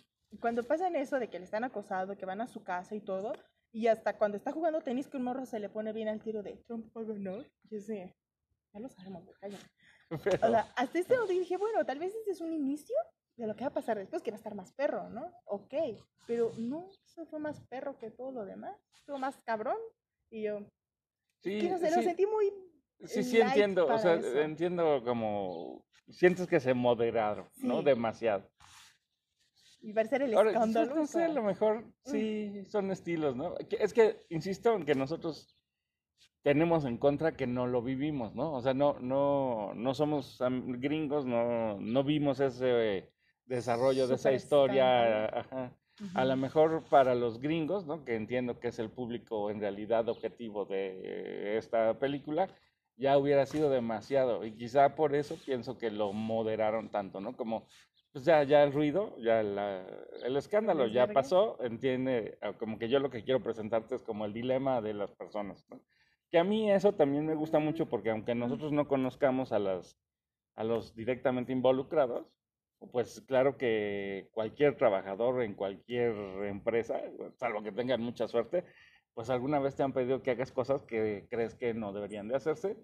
cuando 0.40 0.62
pasan 0.62 0.96
eso 0.96 1.18
de 1.18 1.28
que 1.28 1.38
le 1.38 1.44
están 1.44 1.64
acosado, 1.64 2.16
que 2.16 2.26
van 2.26 2.40
a 2.40 2.46
su 2.46 2.62
casa 2.62 2.94
y 2.94 3.00
todo, 3.00 3.32
y 3.72 3.86
hasta 3.86 4.16
cuando 4.16 4.36
está 4.36 4.52
jugando 4.52 4.80
tenis 4.80 5.08
que 5.08 5.16
un 5.16 5.24
morro 5.24 5.46
se 5.46 5.58
le 5.58 5.68
pone 5.68 5.92
bien 5.92 6.08
al 6.08 6.22
tiro 6.22 6.42
de 6.42 6.56
Trump 6.66 6.94
a 6.96 7.02
ganar, 7.02 7.46
yo 7.70 7.80
sé, 7.80 8.14
ya 8.72 8.80
lo 8.80 8.88
sabemos, 8.88 9.24
calla. 9.38 9.58
O 10.10 10.18
sea, 10.18 10.72
hasta 10.76 10.98
este 10.98 11.14
momento 11.14 11.34
dije, 11.34 11.56
bueno, 11.56 11.84
tal 11.84 11.98
vez 11.98 12.14
este 12.14 12.30
es 12.30 12.40
un 12.40 12.52
inicio 12.52 12.96
de 13.36 13.46
lo 13.46 13.54
que 13.54 13.64
va 13.64 13.68
a 13.68 13.74
pasar 13.74 13.98
después, 13.98 14.22
que 14.22 14.30
va 14.30 14.36
a 14.36 14.38
estar 14.38 14.54
más 14.54 14.72
perro, 14.72 15.08
¿no? 15.10 15.32
Ok, 15.44 15.74
pero 16.26 16.52
no, 16.58 16.90
eso 17.06 17.26
fue 17.26 17.38
más 17.38 17.60
perro 17.68 17.98
que 17.98 18.10
todo 18.10 18.32
lo 18.32 18.44
demás, 18.44 18.76
estuvo 18.94 19.18
más 19.18 19.38
cabrón, 19.44 19.78
y 20.30 20.44
yo, 20.44 20.60
sí, 21.42 21.68
no 21.68 21.78
sé, 21.78 21.90
lo 21.94 22.02
sentí 22.02 22.26
muy... 22.26 22.52
Sí, 23.04 23.22
sí, 23.22 23.40
entiendo, 23.40 23.86
o 23.86 23.98
sea, 23.98 24.14
entiendo 24.42 25.02
como, 25.04 25.84
sientes 26.08 26.46
que 26.46 26.58
se 26.58 26.74
moderaron, 26.74 27.48
¿no? 27.58 27.82
Demasiado 27.82 28.50
y 29.80 29.92
va 29.92 30.02
a 30.02 30.06
ser 30.06 30.22
el 30.22 30.34
escándalo. 30.34 30.94
No 30.94 31.06
sé, 31.06 31.24
a 31.24 31.28
lo 31.28 31.42
mejor 31.42 31.84
sí 32.04 32.64
son 32.68 32.90
estilos, 32.90 33.36
¿no? 33.36 33.54
Es 33.70 33.92
que, 33.92 34.16
insisto 34.28 34.74
en 34.74 34.84
que 34.84 34.94
nosotros 34.94 35.54
tenemos 36.42 36.84
en 36.84 36.98
contra 36.98 37.36
que 37.36 37.46
no 37.46 37.66
lo 37.66 37.82
vivimos, 37.82 38.34
¿no? 38.34 38.54
O 38.54 38.62
sea, 38.62 38.74
no, 38.74 38.98
no, 39.00 39.74
no 39.74 39.94
somos 39.94 40.38
gringos, 40.40 41.26
no, 41.26 41.78
no 41.78 42.04
vimos 42.04 42.40
ese 42.40 43.10
desarrollo 43.46 44.06
de 44.06 44.14
esa 44.14 44.32
historia. 44.32 45.26
A 46.14 46.24
lo 46.24 46.36
mejor 46.36 46.84
para 46.88 47.16
los 47.16 47.40
gringos, 47.40 47.84
¿no? 47.86 48.04
Que 48.04 48.14
entiendo 48.14 48.60
que 48.60 48.68
es 48.68 48.78
el 48.78 48.88
público 48.88 49.50
en 49.50 49.60
realidad 49.60 50.08
objetivo 50.08 50.64
de 50.64 51.56
esta 51.56 51.98
película, 51.98 52.48
ya 52.96 53.18
hubiera 53.18 53.46
sido 53.46 53.68
demasiado. 53.68 54.44
Y 54.44 54.52
quizá 54.52 54.94
por 54.94 55.14
eso 55.14 55.36
pienso 55.44 55.76
que 55.76 55.90
lo 55.90 56.12
moderaron 56.12 56.88
tanto, 56.90 57.20
¿no? 57.20 57.36
Como 57.36 57.66
pues 58.18 58.26
ya, 58.26 58.42
ya 58.42 58.64
el 58.64 58.72
ruido, 58.72 59.16
ya 59.18 59.40
el 59.40 60.36
escándalo 60.36 60.88
ya 60.88 61.06
pasó, 61.06 61.56
entiende, 61.62 62.36
ah, 62.42 62.52
como 62.54 62.76
que 62.76 62.88
yo 62.88 62.98
lo 62.98 63.10
que 63.10 63.22
quiero 63.22 63.40
presentarte 63.40 63.94
es 63.94 64.02
como 64.02 64.24
el 64.24 64.32
dilema 64.32 64.80
de 64.80 64.92
las 64.92 65.12
personas, 65.12 65.64
Que 66.28 66.38
a 66.40 66.42
mí 66.42 66.68
eso 66.68 66.94
también 66.94 67.26
me 67.26 67.36
gusta 67.36 67.60
mucho 67.60 67.88
porque 67.88 68.10
aunque 68.10 68.34
nosotros 68.34 68.72
no 68.72 68.88
conozcamos 68.88 69.52
a, 69.52 69.60
las, 69.60 69.96
a 70.56 70.64
los 70.64 70.96
directamente 70.96 71.52
involucrados, 71.52 72.26
pues 72.90 73.20
claro 73.20 73.56
que 73.56 74.28
cualquier 74.32 74.76
trabajador 74.76 75.44
en 75.44 75.54
cualquier 75.54 76.12
empresa, 76.44 77.00
salvo 77.36 77.62
que 77.62 77.70
tengan 77.70 78.00
mucha 78.00 78.26
suerte, 78.26 78.64
pues 79.14 79.30
alguna 79.30 79.60
vez 79.60 79.76
te 79.76 79.84
han 79.84 79.92
pedido 79.92 80.24
que 80.24 80.32
hagas 80.32 80.50
cosas 80.50 80.84
que 80.84 81.28
crees 81.30 81.54
que 81.54 81.72
no 81.72 81.92
deberían 81.92 82.26
de 82.26 82.34
hacerse 82.34 82.76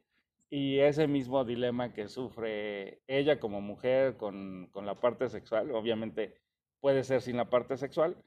y 0.50 0.78
ese 0.78 1.06
mismo 1.08 1.44
dilema 1.44 1.92
que 1.92 2.08
sufre 2.08 3.02
ella 3.06 3.40
como 3.40 3.60
mujer 3.60 4.16
con, 4.16 4.68
con 4.72 4.86
la 4.86 5.00
parte 5.00 5.28
sexual, 5.28 5.70
obviamente 5.72 6.40
puede 6.80 7.04
ser 7.04 7.22
sin 7.22 7.36
la 7.36 7.50
parte 7.50 7.76
sexual, 7.76 8.22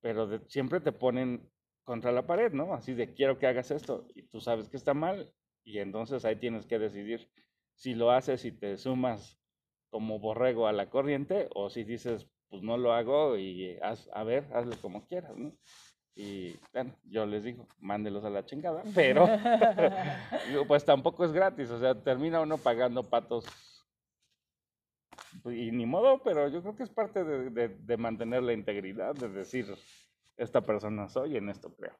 pero 0.00 0.40
siempre 0.48 0.80
te 0.80 0.92
ponen 0.92 1.50
contra 1.84 2.12
la 2.12 2.26
pared, 2.26 2.52
¿no? 2.52 2.74
Así 2.74 2.94
de 2.94 3.14
quiero 3.14 3.38
que 3.38 3.46
hagas 3.46 3.70
esto 3.70 4.06
y 4.14 4.22
tú 4.22 4.40
sabes 4.40 4.68
que 4.68 4.76
está 4.76 4.94
mal 4.94 5.32
y 5.64 5.78
entonces 5.78 6.24
ahí 6.24 6.36
tienes 6.36 6.66
que 6.66 6.78
decidir 6.78 7.30
si 7.74 7.94
lo 7.94 8.10
haces 8.10 8.44
y 8.44 8.52
te 8.52 8.76
sumas 8.76 9.38
como 9.90 10.18
borrego 10.18 10.66
a 10.66 10.72
la 10.72 10.90
corriente 10.90 11.48
o 11.54 11.70
si 11.70 11.84
dices 11.84 12.28
pues 12.48 12.62
no 12.62 12.78
lo 12.78 12.92
hago 12.92 13.36
y 13.36 13.78
haz, 13.82 14.08
a 14.12 14.24
ver, 14.24 14.48
hazlo 14.54 14.76
como 14.80 15.06
quieras, 15.06 15.36
¿no? 15.36 15.52
Y 16.18 16.58
bueno, 16.72 16.92
yo 17.04 17.24
les 17.26 17.44
digo, 17.44 17.64
mándelos 17.78 18.24
a 18.24 18.30
la 18.30 18.44
chingada, 18.44 18.82
pero 18.94 19.28
pues 20.66 20.84
tampoco 20.84 21.24
es 21.24 21.30
gratis, 21.30 21.70
o 21.70 21.78
sea, 21.78 21.94
termina 21.94 22.40
uno 22.40 22.58
pagando 22.58 23.04
patos 23.04 23.44
y 25.44 25.70
ni 25.70 25.86
modo, 25.86 26.20
pero 26.24 26.48
yo 26.48 26.60
creo 26.60 26.74
que 26.74 26.82
es 26.82 26.90
parte 26.90 27.22
de, 27.22 27.68
de, 27.68 27.96
mantener 27.96 28.42
la 28.42 28.52
integridad, 28.52 29.14
de 29.14 29.28
decir, 29.28 29.72
esta 30.36 30.60
persona 30.60 31.08
soy, 31.08 31.36
en 31.36 31.50
esto 31.50 31.72
creo. 31.72 31.96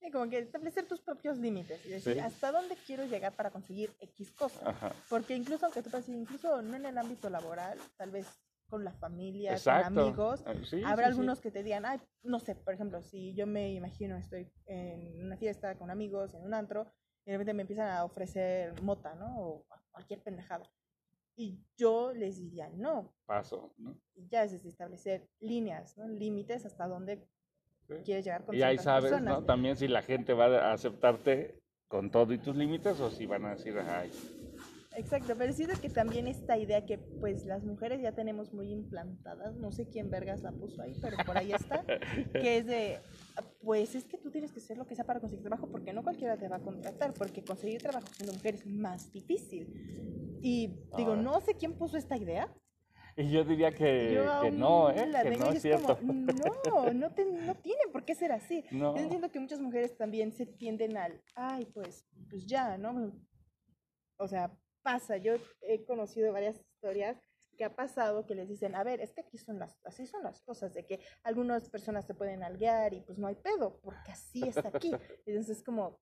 Sí, 0.00 0.10
como 0.10 0.28
que 0.28 0.38
establecer 0.38 0.84
tus 0.88 1.00
propios 1.00 1.38
límites 1.38 1.86
y 1.86 1.90
decir 1.90 2.20
hasta 2.20 2.50
dónde 2.50 2.76
quiero 2.84 3.04
llegar 3.04 3.32
para 3.36 3.52
conseguir 3.52 3.92
X 4.00 4.32
cosas. 4.32 4.74
Porque 5.08 5.36
incluso, 5.36 5.66
aunque 5.66 5.82
tú 5.82 5.90
pases, 5.90 6.08
incluso 6.08 6.60
no 6.62 6.74
en 6.74 6.86
el 6.86 6.98
ámbito 6.98 7.30
laboral, 7.30 7.78
tal 7.96 8.10
vez 8.10 8.26
con 8.72 8.84
la 8.84 8.94
familia, 8.94 9.54
con 9.62 9.98
amigos. 9.98 10.42
Ah, 10.46 10.54
Habrá 10.86 11.06
algunos 11.06 11.42
que 11.42 11.50
te 11.50 11.62
digan, 11.62 11.84
ay, 11.84 12.00
no 12.22 12.40
sé, 12.40 12.54
por 12.54 12.72
ejemplo, 12.72 13.02
si 13.02 13.34
yo 13.34 13.46
me 13.46 13.70
imagino 13.74 14.16
estoy 14.16 14.50
en 14.64 15.22
una 15.22 15.36
fiesta 15.36 15.76
con 15.76 15.90
amigos, 15.90 16.32
en 16.32 16.42
un 16.42 16.54
antro, 16.54 16.90
y 17.26 17.32
de 17.32 17.36
repente 17.36 17.52
me 17.52 17.62
empiezan 17.64 17.90
a 17.90 18.02
ofrecer 18.02 18.80
mota, 18.80 19.14
¿no? 19.14 19.38
O 19.38 19.66
cualquier 19.90 20.22
pendejada. 20.22 20.64
Y 21.36 21.60
yo 21.76 22.14
les 22.14 22.38
diría, 22.38 22.70
no. 22.70 23.12
Paso, 23.26 23.74
¿no? 23.76 23.94
Y 24.14 24.26
ya 24.28 24.44
es 24.44 24.54
establecer 24.54 25.28
líneas, 25.40 25.98
¿no? 25.98 26.08
Límites 26.08 26.64
hasta 26.64 26.88
dónde 26.88 27.28
quieres 28.06 28.24
llegar 28.24 28.46
con 28.46 28.54
Y 28.54 28.62
ahí 28.62 28.78
sabes, 28.78 29.20
¿no? 29.20 29.44
También 29.44 29.76
si 29.76 29.86
la 29.86 30.00
gente 30.00 30.32
va 30.32 30.46
a 30.46 30.72
aceptarte 30.72 31.60
con 31.88 32.10
todo 32.10 32.32
y 32.32 32.38
tus 32.38 32.56
límites 32.56 32.98
o 33.00 33.10
si 33.10 33.26
van 33.26 33.44
a 33.44 33.50
decir, 33.50 33.78
ay, 33.78 34.10
Exacto, 34.96 35.34
pero 35.38 35.52
siento 35.52 35.80
que 35.80 35.88
también 35.88 36.26
esta 36.28 36.58
idea 36.58 36.84
que 36.84 36.98
pues 36.98 37.46
las 37.46 37.64
mujeres 37.64 38.02
ya 38.02 38.12
tenemos 38.12 38.52
muy 38.52 38.70
implantadas, 38.70 39.54
no 39.56 39.72
sé 39.72 39.86
quién 39.88 40.10
vergas 40.10 40.42
la 40.42 40.52
puso 40.52 40.82
ahí, 40.82 40.94
pero 41.00 41.16
por 41.24 41.36
ahí 41.38 41.52
está, 41.52 41.82
que 42.32 42.58
es 42.58 42.66
de, 42.66 42.98
pues 43.62 43.94
es 43.94 44.04
que 44.04 44.18
tú 44.18 44.30
tienes 44.30 44.52
que 44.52 44.60
ser 44.60 44.76
lo 44.76 44.86
que 44.86 44.94
sea 44.94 45.04
para 45.06 45.20
conseguir 45.20 45.42
trabajo, 45.44 45.68
porque 45.70 45.92
no 45.94 46.02
cualquiera 46.02 46.36
te 46.36 46.46
va 46.48 46.56
a 46.56 46.60
contratar, 46.60 47.14
porque 47.14 47.42
conseguir 47.42 47.80
trabajo 47.80 48.06
siendo 48.12 48.34
mujer 48.34 48.56
es 48.56 48.66
más 48.66 49.10
difícil. 49.12 50.38
Y 50.42 50.74
digo, 50.96 51.16
no 51.16 51.40
sé 51.40 51.54
quién 51.54 51.72
puso 51.74 51.96
esta 51.96 52.16
idea, 52.18 52.52
Y 53.16 53.30
yo 53.30 53.44
diría 53.44 53.70
que, 53.72 54.14
Yo 54.14 54.40
que 54.42 54.50
no, 54.50 54.90
¿eh? 54.90 55.06
la 55.06 55.22
Que 55.22 55.36
no 55.36 55.46
es 55.52 55.62
cierto. 55.62 55.96
como, 55.98 56.12
no, 56.12 56.92
no, 56.92 57.10
te- 57.10 57.24
no 57.24 57.54
tiene 57.56 57.80
por 57.92 58.04
qué 58.04 58.14
ser 58.14 58.32
así. 58.32 58.64
No. 58.70 58.94
Yo 58.96 59.02
entiendo 59.02 59.30
que 59.30 59.38
muchas 59.40 59.60
mujeres 59.60 59.96
también 59.96 60.32
se 60.32 60.46
tienden 60.46 60.96
al, 60.96 61.20
ay, 61.34 61.66
pues, 61.74 62.06
pues 62.30 62.46
ya, 62.46 62.76
¿no? 62.78 63.12
O 64.16 64.26
sea, 64.28 64.50
pasa. 64.82 65.16
Yo 65.16 65.34
he 65.62 65.84
conocido 65.84 66.32
varias 66.32 66.60
historias 66.60 67.18
que 67.56 67.64
ha 67.64 67.74
pasado 67.74 68.26
que 68.26 68.34
les 68.34 68.48
dicen, 68.48 68.74
a 68.74 68.82
ver, 68.82 69.00
es 69.00 69.12
que 69.12 69.20
aquí 69.20 69.38
son 69.38 69.58
las, 69.58 69.78
así 69.84 70.06
son 70.06 70.22
las 70.22 70.40
cosas, 70.40 70.72
de 70.74 70.86
que 70.86 71.00
algunas 71.22 71.68
personas 71.68 72.06
se 72.06 72.14
pueden 72.14 72.42
alguear 72.42 72.94
y 72.94 73.00
pues 73.02 73.18
no 73.18 73.26
hay 73.26 73.34
pedo, 73.36 73.78
porque 73.82 74.12
así 74.12 74.42
es 74.46 74.56
aquí. 74.58 74.90
Entonces 75.26 75.58
es 75.58 75.62
como, 75.62 76.00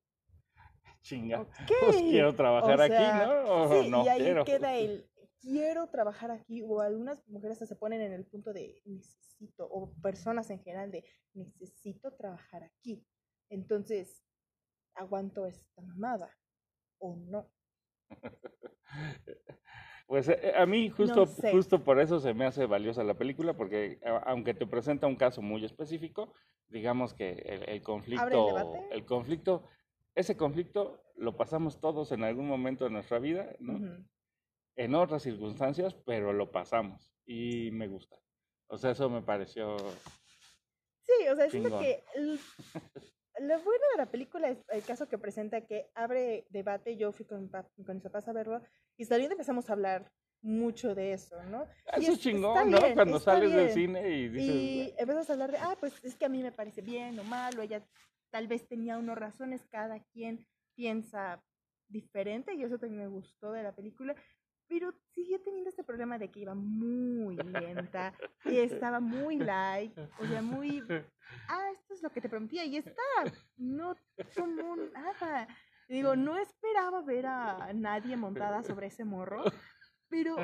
Chinga. 1.02 1.40
ok. 1.40 1.48
Pues 1.80 1.96
quiero 1.96 2.34
trabajar 2.34 2.80
O 2.80 2.82
aquí, 2.82 2.94
¿no? 2.94 3.62
O 3.62 3.82
sí, 3.82 3.90
no 3.90 4.04
y 4.04 4.08
ahí 4.08 4.20
quiero. 4.20 4.44
queda 4.44 4.74
el 4.76 5.10
quiero 5.40 5.88
trabajar 5.88 6.30
aquí, 6.30 6.62
o 6.62 6.80
algunas 6.80 7.26
mujeres 7.28 7.58
se 7.58 7.76
ponen 7.76 8.00
en 8.02 8.12
el 8.12 8.26
punto 8.26 8.52
de 8.52 8.80
necesito, 8.84 9.66
o 9.66 9.92
personas 10.02 10.50
en 10.50 10.62
general 10.62 10.90
de 10.90 11.04
necesito 11.34 12.12
trabajar 12.14 12.64
aquí. 12.64 13.04
Entonces, 13.48 14.22
aguanto 14.94 15.46
esta 15.46 15.80
mamada, 15.82 16.30
o 16.98 17.16
no. 17.16 17.50
Pues 20.06 20.28
eh, 20.28 20.52
a 20.56 20.66
mí 20.66 20.90
justo, 20.90 21.24
sé. 21.24 21.52
justo 21.52 21.84
por 21.84 22.00
eso 22.00 22.18
se 22.18 22.34
me 22.34 22.44
hace 22.44 22.66
valiosa 22.66 23.04
la 23.04 23.14
película, 23.14 23.54
porque 23.56 24.00
aunque 24.26 24.54
te 24.54 24.66
presenta 24.66 25.06
un 25.06 25.14
caso 25.14 25.40
muy 25.40 25.64
específico, 25.64 26.34
digamos 26.66 27.14
que 27.14 27.30
el, 27.30 27.68
el 27.68 27.80
conflicto, 27.80 28.46
debate. 28.46 28.88
el 28.90 29.06
conflicto, 29.06 29.68
ese 30.16 30.36
conflicto 30.36 31.00
lo 31.14 31.36
pasamos 31.36 31.80
todos 31.80 32.10
en 32.10 32.24
algún 32.24 32.48
momento 32.48 32.84
de 32.86 32.90
nuestra 32.90 33.20
vida, 33.20 33.54
¿no? 33.60 33.74
Ujú. 33.74 34.04
En 34.74 34.94
otras 34.96 35.22
circunstancias, 35.22 35.94
pero 36.04 36.32
lo 36.32 36.50
pasamos 36.50 37.12
y 37.24 37.70
me 37.70 37.86
gusta. 37.86 38.16
O 38.66 38.78
sea, 38.78 38.90
eso 38.90 39.08
me 39.08 39.22
pareció... 39.22 39.76
Sí, 41.02 41.28
o 41.30 41.36
sea, 41.36 41.48
siento 41.50 41.78
que 41.78 42.02
el- 42.16 42.40
lo 43.40 43.54
bueno 43.60 43.84
de 43.92 43.98
la 43.98 44.06
película 44.10 44.48
es 44.48 44.58
el 44.68 44.82
caso 44.82 45.08
que 45.08 45.18
presenta 45.18 45.60
que 45.62 45.90
abre 45.94 46.46
debate. 46.50 46.96
Yo 46.96 47.12
fui 47.12 47.24
con, 47.26 47.48
con 47.48 47.94
mis 47.94 48.02
papás 48.02 48.28
a 48.28 48.32
verlo 48.32 48.62
y 48.96 49.04
saliendo 49.04 49.32
empezamos 49.34 49.68
a 49.68 49.72
hablar 49.72 50.10
mucho 50.42 50.94
de 50.94 51.12
eso, 51.12 51.42
¿no? 51.44 51.66
Y 51.98 52.02
Eso 52.02 52.12
es- 52.12 52.18
es 52.18 52.20
chingón, 52.20 52.70
¿no? 52.70 52.78
bien, 52.80 52.94
Cuando 52.94 53.18
sales 53.18 53.52
del 53.52 53.70
cine 53.70 54.08
y 54.08 54.28
dices... 54.28 54.54
Y 54.54 54.94
empezamos 54.98 55.28
a 55.28 55.32
hablar 55.34 55.50
de, 55.52 55.58
ah, 55.58 55.76
pues 55.78 55.92
es 56.04 56.16
que 56.16 56.24
a 56.24 56.28
mí 56.30 56.42
me 56.42 56.52
parece 56.52 56.80
bien 56.80 57.18
o 57.18 57.24
malo, 57.24 57.62
ella 57.62 57.84
tal 58.30 58.46
vez 58.46 58.66
tenía 58.66 58.96
unas 58.98 59.18
razones, 59.18 59.66
cada 59.70 60.00
quien 60.12 60.46
piensa 60.74 61.42
diferente 61.88 62.54
y 62.54 62.62
eso 62.62 62.78
también 62.78 63.02
me 63.02 63.08
gustó 63.08 63.52
de 63.52 63.62
la 63.62 63.72
película, 63.74 64.14
pero 64.70 64.92
siguió 65.12 65.40
teniendo 65.42 65.68
este 65.68 65.82
problema 65.82 66.16
de 66.16 66.30
que 66.30 66.40
iba 66.40 66.54
muy 66.54 67.36
lenta 67.36 68.14
y 68.44 68.58
estaba 68.58 69.00
muy 69.00 69.36
light, 69.36 69.92
o 70.20 70.26
sea, 70.26 70.40
muy, 70.42 70.80
ah, 71.48 71.70
esto 71.74 71.94
es 71.94 72.02
lo 72.04 72.10
que 72.10 72.20
te 72.20 72.28
prometía 72.28 72.64
y 72.64 72.76
está, 72.76 73.02
no 73.56 73.96
tomó 74.34 74.76
nada. 74.76 75.48
Y 75.88 75.94
digo, 75.94 76.14
no 76.14 76.36
esperaba 76.38 77.02
ver 77.02 77.26
a 77.26 77.72
nadie 77.74 78.16
montada 78.16 78.62
sobre 78.62 78.86
ese 78.86 79.04
morro, 79.04 79.42
pero 80.08 80.36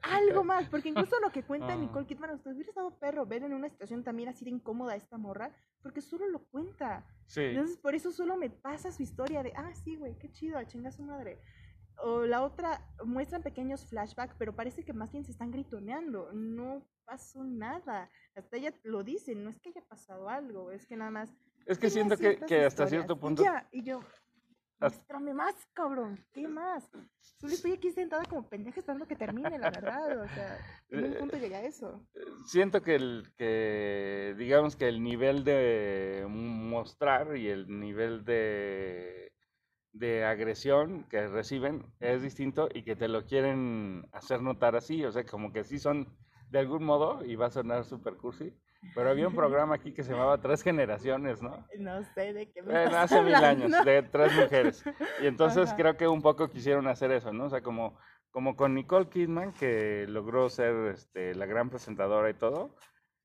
algo 0.00 0.42
más, 0.42 0.66
porque 0.70 0.88
incluso 0.88 1.20
lo 1.20 1.30
que 1.30 1.42
cuenta 1.42 1.74
Ah. 1.74 1.76
Nicole 1.76 2.06
Kidman, 2.06 2.30
usted 2.30 2.52
hubiera 2.52 2.70
estado 2.70 2.98
perro 2.98 3.26
ver 3.26 3.42
en 3.42 3.52
una 3.52 3.68
situación 3.68 4.02
también 4.02 4.30
así 4.30 4.46
de 4.46 4.50
incómoda 4.50 4.94
a 4.94 4.96
esta 4.96 5.18
morra, 5.18 5.54
porque 5.82 6.00
solo 6.00 6.26
lo 6.26 6.42
cuenta. 6.46 7.04
Sí, 7.26 7.42
Entonces, 7.42 7.76
por 7.76 7.94
eso 7.94 8.12
solo 8.12 8.36
me 8.38 8.48
pasa 8.48 8.90
su 8.90 9.02
historia 9.02 9.42
de, 9.42 9.52
ah, 9.56 9.74
sí, 9.74 9.96
güey, 9.96 10.16
qué 10.18 10.32
chido, 10.32 10.56
a 10.56 10.66
chinga 10.66 10.90
su 10.90 11.02
madre. 11.02 11.38
O 12.02 12.26
la 12.26 12.42
otra, 12.42 12.80
muestran 13.04 13.42
pequeños 13.42 13.86
flashbacks, 13.86 14.34
pero 14.38 14.54
parece 14.54 14.84
que 14.84 14.92
más 14.92 15.10
bien 15.12 15.24
se 15.24 15.32
están 15.32 15.50
gritoneando. 15.50 16.30
No 16.32 16.86
pasó 17.04 17.42
nada. 17.44 18.10
Hasta 18.34 18.56
ella 18.56 18.72
lo 18.82 19.02
dice, 19.02 19.34
no 19.34 19.48
es 19.50 19.58
que 19.60 19.70
haya 19.70 19.82
pasado 19.88 20.28
algo, 20.28 20.70
es 20.70 20.86
que 20.86 20.96
nada 20.96 21.10
más. 21.10 21.30
es 21.64 21.78
que 21.78 21.88
siento 21.90 22.16
que, 22.16 22.38
que 22.40 22.64
hasta 22.64 22.86
cierto 22.86 23.18
punto... 23.18 23.42
ya, 23.42 23.66
y 23.72 23.82
yo, 23.82 24.00
Hasta- 24.78 24.98
muéstrame 24.98 25.32
más, 25.34 25.54
cabrón, 25.72 26.22
¿qué 26.32 26.46
más? 26.46 26.90
Solo 27.38 27.52
estoy 27.52 27.72
aquí 27.72 27.90
sentada 27.92 28.24
como 28.24 28.48
pendeja 28.48 28.80
esperando 28.80 29.06
que 29.06 29.16
termine, 29.16 29.58
la 29.58 29.70
verdad. 29.70 30.20
O 30.20 30.28
sea, 30.28 30.58
en 30.90 31.04
un 31.04 31.14
punto 31.14 31.36
llegué 31.38 31.56
a 31.56 31.64
eso. 31.64 32.06
siento 32.46 32.82
que 32.82 32.94
el 32.94 33.32
que 33.36 34.34
digamos 34.38 34.76
que 34.76 34.88
el 34.88 35.02
nivel 35.02 35.44
de 35.44 36.24
mostrar 36.28 37.36
y 37.36 37.48
el 37.48 37.68
nivel 37.68 38.24
de 38.24 39.25
de 39.98 40.24
agresión 40.24 41.04
que 41.04 41.26
reciben 41.28 41.84
es 42.00 42.22
distinto 42.22 42.68
y 42.72 42.82
que 42.82 42.96
te 42.96 43.08
lo 43.08 43.24
quieren 43.24 44.06
hacer 44.12 44.42
notar 44.42 44.76
así, 44.76 45.04
o 45.04 45.10
sea, 45.12 45.24
como 45.24 45.52
que 45.52 45.64
sí 45.64 45.78
son 45.78 46.06
de 46.50 46.58
algún 46.58 46.84
modo 46.84 47.24
y 47.24 47.34
va 47.36 47.46
a 47.46 47.50
sonar 47.50 47.84
super 47.84 48.14
cursi, 48.16 48.52
pero 48.94 49.10
había 49.10 49.26
un 49.28 49.34
programa 49.34 49.74
aquí 49.76 49.92
que 49.92 50.02
se 50.04 50.12
llamaba 50.12 50.40
Tres 50.40 50.62
Generaciones, 50.62 51.42
¿no? 51.42 51.66
No 51.78 52.02
sé 52.14 52.32
de 52.32 52.50
qué 52.52 52.62
me 52.62 52.84
estás 52.84 53.10
hace 53.12 53.22
mil 53.22 53.34
años, 53.34 53.72
hablando. 53.72 53.90
de 53.90 54.02
tres 54.02 54.34
mujeres. 54.34 54.84
Y 55.22 55.26
entonces 55.26 55.68
Ajá. 55.68 55.76
creo 55.76 55.96
que 55.96 56.08
un 56.08 56.22
poco 56.22 56.48
quisieron 56.50 56.86
hacer 56.88 57.10
eso, 57.10 57.32
¿no? 57.32 57.46
O 57.46 57.50
sea, 57.50 57.62
como, 57.62 57.98
como 58.30 58.54
con 58.54 58.74
Nicole 58.74 59.08
Kidman, 59.08 59.52
que 59.54 60.06
logró 60.08 60.48
ser 60.50 60.74
este, 60.92 61.34
la 61.34 61.46
gran 61.46 61.70
presentadora 61.70 62.28
y 62.30 62.34
todo, 62.34 62.76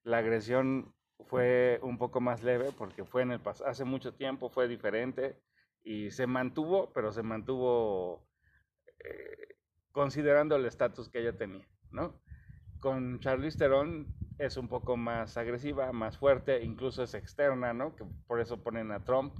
la 0.04 0.20
agresión 0.20 0.94
fue 1.28 1.80
un 1.84 1.98
poco 1.98 2.22
más 2.22 2.42
leve 2.44 2.72
porque 2.78 3.04
fue 3.04 3.22
en 3.22 3.32
el 3.32 3.44
pas- 3.44 3.62
hace 3.66 3.84
mucho 3.84 4.14
tiempo, 4.14 4.50
fue 4.50 4.68
diferente 4.68 5.36
y 5.84 6.12
se 6.12 6.28
mantuvo, 6.28 6.91
pero 6.94 7.12
se 7.12 7.24
mantuvo 7.24 8.28
eh, 9.00 9.56
considerando 9.91 10.56
el 10.56 10.65
estatus 10.65 11.10
que 11.10 11.20
ella 11.22 11.38
tenía, 11.38 11.67
¿no? 11.91 12.22
Con 12.80 13.20
Charlize 13.20 13.58
Theron 13.58 14.08
es 14.39 14.58
un 14.58 14.67
poco 14.70 14.98
más 14.98 15.38
agresiva, 15.38 15.91
más 15.94 16.17
fuerte, 16.17 16.63
incluso 16.63 17.04
es 17.04 17.13
externa, 17.13 17.74
¿no? 17.74 17.96
Que 17.96 18.06
por 18.28 18.41
eso 18.41 18.63
ponen 18.63 18.91
a 18.91 19.04
Trump. 19.04 19.36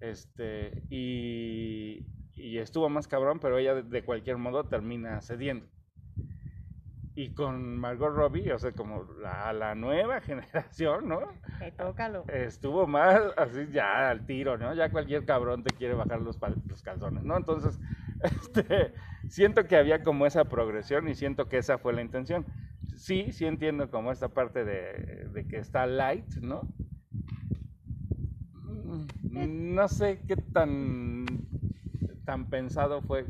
Este, 0.00 0.84
y, 0.90 2.06
y 2.34 2.58
estuvo 2.58 2.88
más 2.88 3.08
cabrón, 3.08 3.40
pero 3.40 3.58
ella 3.58 3.74
de, 3.74 3.82
de 3.82 4.04
cualquier 4.04 4.38
modo 4.38 4.66
termina 4.68 5.20
cediendo. 5.22 5.68
Y 7.18 7.30
con 7.30 7.76
Margot 7.78 8.14
Robbie, 8.14 8.52
o 8.52 8.60
sea, 8.60 8.70
como 8.70 9.02
la, 9.20 9.52
la 9.52 9.74
nueva 9.74 10.20
generación, 10.20 11.08
¿no? 11.08 11.20
Eh, 11.60 11.72
tócalo. 11.76 12.24
Estuvo 12.28 12.86
más 12.86 13.20
así 13.36 13.66
ya 13.72 14.08
al 14.08 14.24
tiro, 14.24 14.56
¿no? 14.56 14.72
Ya 14.72 14.90
cualquier 14.92 15.24
cabrón 15.24 15.64
te 15.64 15.74
quiere 15.74 15.94
bajar 15.94 16.20
los, 16.20 16.38
los 16.68 16.82
calzones, 16.84 17.24
¿no? 17.24 17.36
Entonces, 17.36 17.76
este, 18.22 18.92
siento 19.28 19.64
que 19.64 19.76
había 19.76 20.04
como 20.04 20.26
esa 20.26 20.44
progresión 20.44 21.08
y 21.08 21.16
siento 21.16 21.48
que 21.48 21.58
esa 21.58 21.78
fue 21.78 21.92
la 21.92 22.02
intención. 22.02 22.46
Sí, 22.96 23.32
sí 23.32 23.46
entiendo 23.46 23.90
como 23.90 24.12
esta 24.12 24.28
parte 24.28 24.64
de, 24.64 25.28
de 25.32 25.44
que 25.48 25.56
está 25.58 25.86
light, 25.88 26.36
¿no? 26.40 26.68
Mm, 29.32 29.74
No 29.74 29.88
sé 29.88 30.20
qué 30.26 30.36
tan, 30.36 31.26
tan 32.24 32.48
pensado 32.48 33.02
fue 33.02 33.24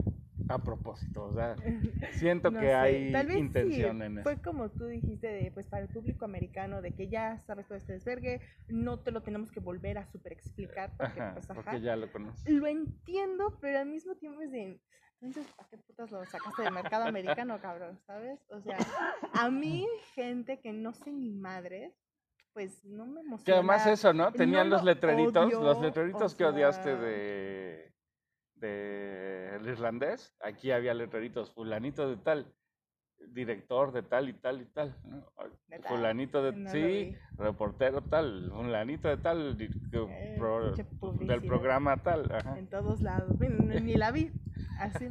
a 0.49 0.63
propósito, 0.65 1.25
o 1.27 1.35
sea, 1.35 1.57
siento 2.13 2.51
No 2.51 2.61
que 2.61 2.67
sé, 2.67 2.75
hay 2.75 3.13
tal 3.13 3.27
vez 3.27 3.35
sí, 3.35 3.41
intención 3.41 4.03
en 4.03 4.19
eso. 4.19 4.23
Fue 4.23 4.41
como 4.41 4.71
tú 4.71 4.87
dijiste, 4.87 5.27
de, 5.27 5.51
pues 5.53 5.67
para 5.67 5.83
el 5.83 5.89
público 5.91 6.25
americano, 6.25 6.81
de 6.81 6.93
que 6.95 7.09
ya 7.09 7.39
sabes 7.47 7.67
todo 7.67 7.77
este 7.77 7.93
desvergue, 7.93 8.41
no 8.69 8.99
te 8.99 9.11
lo 9.11 9.23
tenemos 9.23 9.53
que 9.53 9.61
volver 9.61 9.99
a 9.99 10.07
super 10.07 10.33
explicar, 10.33 10.95
porque 10.97 11.21
Ajá, 11.21 11.35
pues 11.35 11.51
ajá. 11.51 11.63
porque 11.63 11.81
ya 11.81 11.97
lo 11.97 12.11
conoces. 12.11 12.49
Lo 12.51 12.67
entiendo, 12.67 13.59
pero 13.61 13.79
al 13.81 13.87
mismo 13.87 14.15
tiempo 14.17 14.41
es 14.41 14.51
de, 14.51 14.81
entonces, 15.21 15.53
¿para 15.55 15.69
qué 15.69 15.77
putas 15.79 16.11
lo 16.11 16.25
sacaste 16.25 16.63
del 16.63 16.73
mercado 16.73 17.05
americano, 17.05 17.59
cabrón? 17.63 17.99
¿Sabes? 18.07 18.41
O 18.51 18.61
sea, 18.63 18.79
a 19.35 19.51
mí, 19.51 19.87
gente 20.15 20.61
que 20.61 20.73
no 20.73 20.95
sé 20.95 21.11
ni 21.13 21.31
madres, 21.31 21.93
pues 22.55 22.85
no 22.85 23.05
me 23.07 23.21
emociona. 23.21 23.45
Que 23.45 23.53
además 23.53 23.87
eso, 23.87 24.13
¿no? 24.15 24.33
Tenían 24.33 24.69
no 24.69 24.77
los 24.77 24.85
lo 24.85 24.93
letreritos, 24.93 25.47
odio, 25.47 25.61
los 25.63 25.81
letreritos 25.81 26.35
que 26.35 26.45
odiaste 26.45 26.97
sea- 26.97 27.93
de, 28.61 28.69
de 28.69 29.57
el 29.57 29.67
irlandés. 29.69 30.35
Aquí 30.41 30.71
había 30.71 30.95
letreritos, 30.95 31.53
fulanito 31.53 32.09
de 32.09 32.17
tal, 32.17 32.47
director 33.33 33.93
de 33.93 34.03
tal 34.03 34.29
y 34.29 34.33
tal 34.35 34.61
y 34.61 34.65
tal. 34.67 34.97
¿no? 35.05 35.27
De, 36.43 36.53
No 36.53 36.65
lo 36.65 36.71
sí, 36.71 37.17
reportero 37.37 38.03
tal, 38.03 38.51
fulanito 38.55 39.09
de 39.09 39.17
tal, 39.17 39.57
Eh, 39.93 40.37
pro- 40.39 40.75
del 41.21 41.43
programa 41.47 41.97
tal. 42.03 42.31
Ajá. 42.33 42.59
En 42.59 42.69
todos 42.69 43.01
lados. 43.03 43.37
Bueno, 43.39 43.63
ni 43.81 43.97
la 43.97 44.11
vi. 44.11 44.31
Así. 44.79 45.09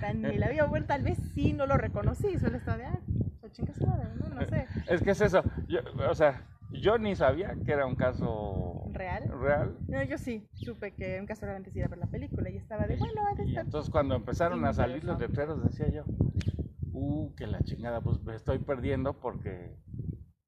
Tan, 0.00 0.22
ni 0.22 0.38
la 0.38 0.48
vi. 0.48 0.60
O 0.60 0.68
Bueno, 0.68 0.86
tal 0.86 1.02
vez 1.02 1.18
sí 1.34 1.52
no 1.52 1.66
lo 1.66 1.76
reconocí. 1.76 2.38
Solo 2.38 2.56
estaba 2.56 2.78
de, 2.78 2.84
ah, 2.86 3.00
pues 3.40 3.52
chinga 3.52 3.72
su 3.74 3.86
madre, 3.86 4.08
¿no? 4.14 4.28
No 4.28 4.44
sé. 4.46 4.66
Es 4.88 5.02
que 5.02 5.10
es 5.10 5.20
eso, 5.20 5.44
yo, 5.68 5.80
o 6.08 6.14
sea, 6.14 6.42
yo 6.72 6.98
ni 6.98 7.14
sabía 7.14 7.54
que 7.64 7.72
era 7.72 7.86
un 7.86 7.94
caso 7.94 8.83
¿Real? 8.94 9.28
real. 9.40 9.76
No, 9.88 10.02
yo 10.04 10.16
sí. 10.18 10.48
Supe 10.52 10.94
que 10.94 11.20
un 11.20 11.26
caso 11.26 11.46
antes 11.46 11.74
ir 11.74 11.84
a 11.84 11.88
ver 11.88 11.98
la 11.98 12.06
película 12.06 12.48
y 12.48 12.56
estaba 12.56 12.86
de, 12.86 12.96
bueno, 12.96 13.26
ha 13.26 13.34
de 13.34 13.44
estar. 13.44 13.64
entonces 13.64 13.90
cuando 13.90 14.14
empezaron 14.14 14.64
a 14.64 14.72
salir 14.72 15.04
los 15.04 15.18
letreros 15.18 15.62
decía 15.62 15.88
yo, 15.88 16.04
uh, 16.92 17.34
que 17.34 17.46
la 17.46 17.60
chingada, 17.60 18.00
pues 18.00 18.22
me 18.22 18.34
estoy 18.34 18.58
perdiendo 18.58 19.20
porque, 19.20 19.76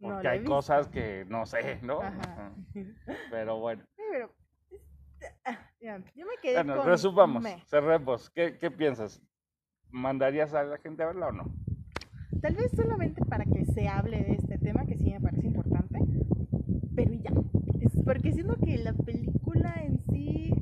porque 0.01 0.29
hay 0.29 0.45
cosas 0.45 0.89
que 0.89 1.25
no 1.29 1.45
sé, 1.45 1.81
¿no? 1.83 2.01
Ajá. 2.01 2.55
Pero 3.31 3.59
bueno, 3.59 3.83
Sí, 3.97 4.03
pero. 4.13 4.33
ah, 5.45 5.59
yo 6.15 6.27
me 6.27 6.37
quedé 6.41 6.55
bueno, 6.55 6.77
con. 6.77 6.87
resumamos, 6.87 7.43
me. 7.43 7.63
cerremos. 7.67 8.31
¿Qué, 8.31 8.57
¿Qué 8.59 8.71
piensas? 8.71 9.21
¿Mandarías 9.91 10.55
a 10.55 10.63
la 10.63 10.79
gente 10.79 11.03
a 11.03 11.07
verla 11.07 11.29
o 11.29 11.33
no? 11.33 11.55
tal 12.41 12.55
vez 12.55 12.71
solamente 12.77 13.25
para 13.25 13.45
que 13.45 13.65
se 13.65 13.89
hable 13.89 14.23
de 14.23 14.35
este 14.35 14.59
tema, 14.59 14.87
que 14.87 14.97
sí 14.97 15.11
me 15.11 15.21
parece 15.21 15.47
importante, 15.49 15.99
pero 16.95 17.13
ya. 17.15 17.31
Porque 18.07 18.33
siento 18.33 18.57
que 18.65 18.79
la 18.79 18.93
película 18.93 19.75
en 19.83 19.99
sí, 19.99 20.55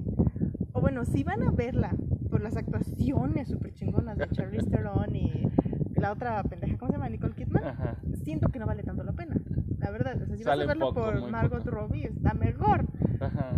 o 0.73 0.81
bueno, 0.81 1.05
si 1.05 1.23
van 1.23 1.43
a 1.43 1.51
verla 1.51 1.95
por 2.31 2.41
las 2.41 2.57
actuaciones 2.57 3.49
súper 3.49 3.75
chingonas 3.75 4.17
de 4.17 4.29
Charlize 4.31 4.67
Theron 4.71 5.15
y 5.15 5.47
la 5.95 6.13
otra 6.13 6.43
pendeja, 6.45 6.79
¿cómo 6.79 6.91
se 6.91 6.97
llama? 6.97 7.11
Nicole 7.11 7.35
Kidman, 7.35 7.65
Ajá. 7.65 7.97
siento 8.25 8.49
que 8.49 8.59
no 8.59 8.65
vale 8.67 8.83
tanto 8.83 9.05
la 9.05 9.13
pena. 9.13 9.37
La 9.79 9.91
verdad, 9.91 10.21
o 10.23 10.27
sea, 10.27 10.37
si 10.39 10.43
vas 10.43 10.59
a 10.59 10.65
verlo 10.65 10.87
poco, 10.89 11.05
por 11.05 11.31
Margot 11.31 11.63
poco. 11.63 11.71
Robbie, 11.71 12.07
está 12.07 12.33
mejor. 12.33 12.87
Ajá. 13.21 13.53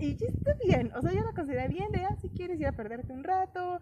Y 0.00 0.16
ya 0.16 0.26
está 0.28 0.56
bien, 0.66 0.90
o 0.96 1.02
sea, 1.02 1.12
yo 1.12 1.22
la 1.22 1.32
considero 1.34 1.68
bien 1.68 1.92
de, 1.92 2.04
ah, 2.06 2.16
si 2.22 2.30
quieres 2.30 2.58
ir 2.58 2.66
a 2.66 2.72
perderte 2.72 3.12
un 3.12 3.22
rato 3.22 3.80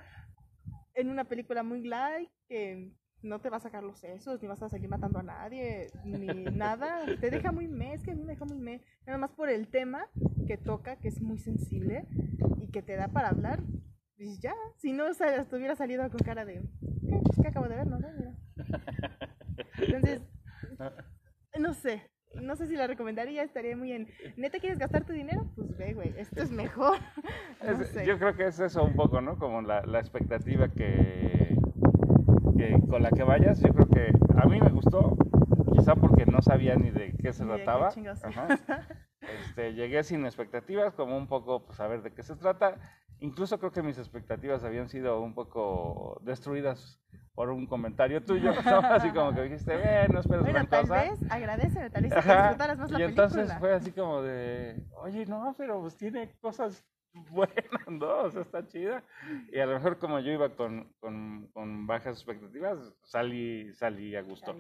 en 0.94 1.11
una 1.11 1.24
película 1.24 1.62
muy 1.62 1.85
light, 1.85 2.29
que 2.48 2.92
no 3.23 3.41
te 3.41 3.51
va 3.51 3.59
a 3.59 3.61
sacar 3.61 3.83
los 3.83 3.99
sesos, 3.99 4.41
ni 4.41 4.49
vas 4.49 4.63
a 4.63 4.69
seguir 4.69 4.89
matando 4.89 5.19
a 5.19 5.23
nadie, 5.23 5.89
ni 6.05 6.27
nada, 6.57 7.05
te 7.21 7.31
deja 7.31 7.53
muy 7.53 7.69
mes, 7.69 8.03
que 8.03 8.13
a 8.13 8.15
mí 8.15 8.23
me 8.23 8.33
deja 8.33 8.45
muy 8.45 8.59
mes, 8.59 8.83
nada 9.07 9.19
más 9.19 9.31
por 9.33 9.49
el 9.51 9.69
tema 9.69 10.07
que 10.47 10.57
toca, 10.57 10.97
que 10.97 11.09
es 11.09 11.21
muy 11.21 11.39
sensible 11.39 12.07
y 12.61 12.69
que 12.71 12.83
te 12.83 12.97
da 12.97 13.09
para 13.09 13.29
hablar, 13.29 13.61
pues 14.17 14.41
ya, 14.41 14.55
si 14.79 14.93
no 14.93 15.07
o 15.09 15.15
sea, 15.15 15.37
estuviera 15.37 15.77
salido 15.77 16.09
con 16.11 16.21
cara 16.21 16.45
de, 16.45 16.63
¿qué? 17.09 17.21
Que 17.43 17.49
acabo 17.49 17.69
de 17.69 17.77
ver, 17.77 17.87
no 17.87 17.99
sé, 18.01 18.07
mira. 18.17 18.33
Entonces, 19.79 20.21
no 21.59 21.75
sé, 21.75 22.03
no 22.35 22.55
sé 22.57 22.67
si 22.69 22.77
la 22.77 22.87
recomendaría, 22.87 23.43
estaría 23.43 23.77
muy 23.77 23.93
en, 23.93 24.09
¿neta 24.37 24.59
quieres 24.61 24.79
gastar 24.79 25.05
tu 25.05 25.13
dinero? 25.13 25.45
Pues 25.57 25.77
ve, 25.77 25.95
güey, 25.95 26.13
esto 26.17 26.43
es 26.43 26.51
mejor. 26.51 26.99
No 27.63 27.83
Es- 27.83 27.89
sé. 27.91 28.07
Yo 28.07 28.19
creo 28.19 28.35
que 28.35 28.47
es 28.47 28.59
eso 28.59 28.83
un 28.83 28.95
poco, 28.95 29.21
¿no? 29.21 29.39
Como 29.39 29.61
la, 29.61 29.83
la 29.83 30.01
expectativa 30.01 30.69
que, 30.69 31.55
que 32.61 32.79
con 32.88 33.03
la 33.03 33.11
que 33.11 33.23
vayas. 33.23 33.61
Yo 33.61 33.73
creo 33.73 33.88
que 33.88 34.12
a 34.37 34.46
mí 34.46 34.61
me 34.61 34.68
gustó, 34.70 35.16
quizá 35.73 35.94
porque 35.94 36.27
no 36.27 36.42
sabía 36.42 36.75
ni 36.77 36.90
de 36.90 37.12
qué 37.23 37.33
se 37.33 37.44
qué 37.44 37.49
trataba. 37.64 37.88
Ajá. 38.23 38.49
Este, 39.40 39.75
llegué 39.75 40.03
sin 40.03 40.25
expectativas, 40.25 40.94
como 40.94 41.16
un 41.16 41.27
poco, 41.27 41.64
pues, 41.64 41.79
a 41.81 41.87
ver 41.87 42.03
de 42.03 42.12
qué 42.12 42.23
se 42.23 42.37
trata. 42.37 42.77
Incluso 43.20 43.59
creo 43.59 43.70
que 43.73 43.83
mis 43.83 43.99
expectativas 43.99 44.64
habían 44.64 44.88
sido 44.88 45.20
un 45.20 45.35
poco 45.35 46.20
destruidas 46.23 47.01
por 47.35 47.51
un 47.51 47.66
comentario 47.66 48.23
tuyo, 48.25 48.53
¿no? 48.64 48.79
Así 48.79 49.11
como 49.11 49.35
que 49.35 49.42
dijiste, 49.42 49.75
eh, 49.75 50.09
no 50.12 50.20
esperes 50.20 50.42
Bueno, 50.42 50.55
gran 50.59 50.66
tal 50.68 50.81
cosa. 50.83 51.03
vez 51.03 51.20
agradece, 51.31 51.90
tal 51.90 52.03
vez 52.03 52.14
disfrutaras 52.14 52.79
más 52.79 52.90
la 52.90 52.99
y 52.99 53.03
película. 53.03 53.27
entonces 53.27 53.59
fue 53.59 53.75
así 53.75 53.92
como 53.92 54.23
de, 54.23 54.83
oye, 55.03 55.27
no, 55.27 55.55
pero 55.57 55.81
pues 55.81 55.96
tiene 55.96 56.33
cosas 56.40 56.85
buenas, 57.31 57.88
¿no? 57.88 58.23
O 58.25 58.31
sea, 58.31 58.42
está 58.42 58.66
chida. 58.66 59.03
Y 59.53 59.59
a 59.59 59.66
lo 59.66 59.75
mejor 59.75 59.99
como 59.99 60.20
yo 60.20 60.33
iba 60.33 60.55
con, 60.57 60.92
con, 61.01 61.49
con 61.53 61.87
bajas 61.87 62.16
expectativas, 62.16 62.79
salí, 63.05 63.73
salí 63.75 64.14
a 64.16 64.23
gusto. 64.23 64.55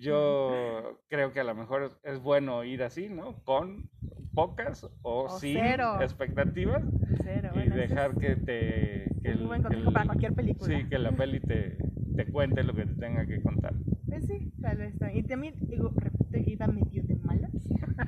Yo 0.00 0.98
creo 1.08 1.32
que 1.32 1.40
a 1.40 1.44
lo 1.44 1.54
mejor 1.54 1.82
es, 1.84 1.98
es 2.02 2.22
bueno 2.22 2.64
ir 2.64 2.82
así, 2.82 3.08
¿no? 3.08 3.42
Con 3.44 3.86
pocas 4.34 4.84
o, 5.02 5.24
O 5.24 5.28
sin 5.38 5.60
cero. 5.60 5.98
expectativas 6.00 6.82
Cero, 7.22 7.50
y 7.50 7.52
bueno, 7.54 7.76
dejar 7.76 8.10
es- 8.12 8.16
que 8.18 8.36
te... 8.36 9.12
Que 9.22 9.32
un 9.34 9.46
buen 9.48 9.62
consejo 9.62 9.92
para 9.92 10.06
cualquier 10.06 10.32
película. 10.32 10.78
Sí, 10.78 10.84
que 10.88 10.98
la 10.98 11.12
peli 11.12 11.40
te, 11.40 11.78
te 12.16 12.30
cuente 12.30 12.62
lo 12.64 12.74
que 12.74 12.86
te 12.86 12.94
tenga 12.94 13.26
que 13.26 13.42
contar. 13.42 13.74
Pues 14.08 14.24
sí, 14.26 14.38
tal 14.60 14.78
vez. 14.78 14.94
Y 15.14 15.22
también, 15.24 15.54
digo, 15.70 15.92
repito, 16.34 16.50
iba 16.50 16.66
medio 16.66 17.02
de 17.04 17.16
malas, 17.16 17.50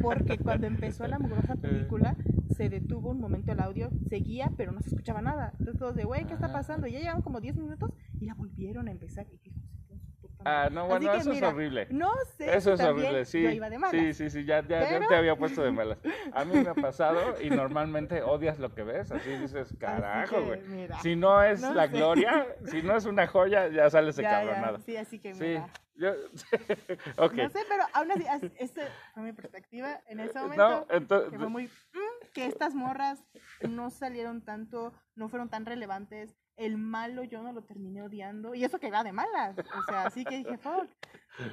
porque 0.02 0.38
cuando 0.38 0.66
empezó 0.66 1.06
la 1.06 1.18
mugrosa 1.18 1.56
película, 1.56 2.16
se 2.56 2.68
detuvo 2.68 3.10
un 3.10 3.20
momento 3.20 3.52
el 3.52 3.60
audio, 3.60 3.90
seguía, 4.08 4.50
pero 4.56 4.72
no 4.72 4.80
se 4.80 4.88
escuchaba 4.88 5.20
nada. 5.22 5.52
Entonces 5.58 5.78
todos 5.78 5.96
de, 5.96 6.04
güey, 6.04 6.24
¿qué 6.26 6.34
está 6.34 6.52
pasando? 6.52 6.86
Y 6.86 6.92
ya 6.92 6.98
llegaron 7.00 7.22
como 7.22 7.40
10 7.40 7.56
minutos 7.56 7.90
y 8.20 8.26
la 8.26 8.34
volvieron 8.34 8.88
a 8.88 8.90
empezar. 8.90 9.26
Y 9.28 9.32
dije, 9.32 9.50
"Hijos 9.50 9.88
de 9.88 9.98
puta 10.20 10.42
Ah, 10.44 10.62
madre". 10.62 10.74
no, 10.74 10.86
bueno, 10.86 11.12
que 11.12 11.18
eso 11.18 11.30
mira, 11.30 11.48
es 11.48 11.54
horrible. 11.54 11.86
No 11.90 12.10
sé 12.36 12.56
Eso 12.56 12.72
es 12.72 12.80
horrible, 12.80 13.24
sí. 13.24 13.42
yo 13.42 13.50
iba 13.50 13.68
de 13.70 13.78
malas. 13.78 14.00
Sí, 14.00 14.14
sí, 14.14 14.30
sí, 14.30 14.44
ya, 14.44 14.66
ya, 14.66 14.88
ya 14.90 15.06
te 15.06 15.14
había 15.14 15.36
puesto 15.36 15.62
de 15.62 15.70
malas. 15.72 15.98
A 16.32 16.44
mí 16.44 16.52
me 16.54 16.68
ha 16.68 16.74
pasado 16.74 17.20
y 17.42 17.50
normalmente 17.50 18.22
odias 18.22 18.58
lo 18.58 18.74
que 18.74 18.82
ves, 18.82 19.10
así 19.12 19.30
dices, 19.36 19.74
carajo, 19.78 20.42
güey. 20.42 20.60
Si 21.02 21.14
no 21.16 21.42
es 21.42 21.60
no 21.60 21.74
la 21.74 21.86
sé. 21.88 21.92
gloria, 21.96 22.46
si 22.64 22.82
no 22.82 22.96
es 22.96 23.04
una 23.06 23.26
joya, 23.26 23.68
ya 23.68 23.90
sales 23.90 24.16
ya, 24.16 24.42
encabronado. 24.42 24.78
sí, 24.78 24.96
así 24.96 25.18
que 25.18 25.34
Sí, 25.34 25.44
mira. 25.44 25.68
Yo. 25.98 26.12
No 27.34 27.50
sé, 27.50 27.60
pero 27.68 27.84
aún 27.92 28.10
así, 28.12 28.26
as- 28.26 28.42
esa 28.58 28.82
fue 29.14 29.22
mi 29.22 29.32
perspectiva 29.32 30.00
en 30.06 30.20
ese 30.20 30.34
No, 30.34 30.42
momento. 30.42 30.86
entonces, 30.90 31.30
que 31.30 31.38
fue 31.38 31.48
muy 31.48 31.66
mm, 31.66 32.26
que 32.32 32.46
estas 32.46 32.74
morras 32.74 33.24
no 33.68 33.90
salieron 33.90 34.42
tanto, 34.42 34.92
no 35.14 35.28
fueron 35.28 35.48
tan 35.48 35.64
relevantes. 35.66 36.36
El 36.56 36.78
malo 36.78 37.22
yo 37.24 37.42
no 37.42 37.52
lo 37.52 37.64
terminé 37.64 38.02
odiando. 38.02 38.54
Y 38.54 38.64
eso 38.64 38.78
que 38.78 38.90
va 38.90 39.04
de 39.04 39.12
malas. 39.12 39.56
O 39.58 39.82
sea, 39.86 40.04
así 40.04 40.24
que 40.24 40.38
dije, 40.38 40.56
fuck. 40.58 40.88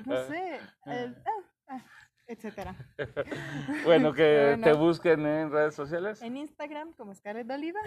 No 0.06 0.16
sé. 0.28 0.60
el- 0.86 1.18
ah, 1.26 1.44
ah, 1.68 1.84
etcétera. 2.28 2.76
bueno, 3.86 4.14
que 4.14 4.46
Bueno. 4.58 4.64
te 4.64 4.74
busquen 4.74 5.26
en 5.26 5.52
redes 5.52 5.76
sociales. 5.76 6.22
En 6.22 6.38
Instagram 6.38 6.94
como 6.94 7.14
Scarlett 7.14 7.50
Oliva. 7.52 7.80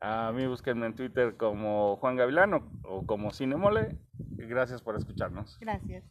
A 0.00 0.32
mí 0.32 0.46
búsquenme 0.46 0.86
en 0.86 0.94
Twitter 0.94 1.36
como 1.36 1.96
Juan 1.96 2.16
Gavilán 2.16 2.54
o, 2.54 2.70
o 2.84 3.06
como 3.06 3.30
Cinemole. 3.32 3.96
Gracias 4.36 4.82
por 4.82 4.96
escucharnos. 4.96 5.58
Gracias. 5.60 6.04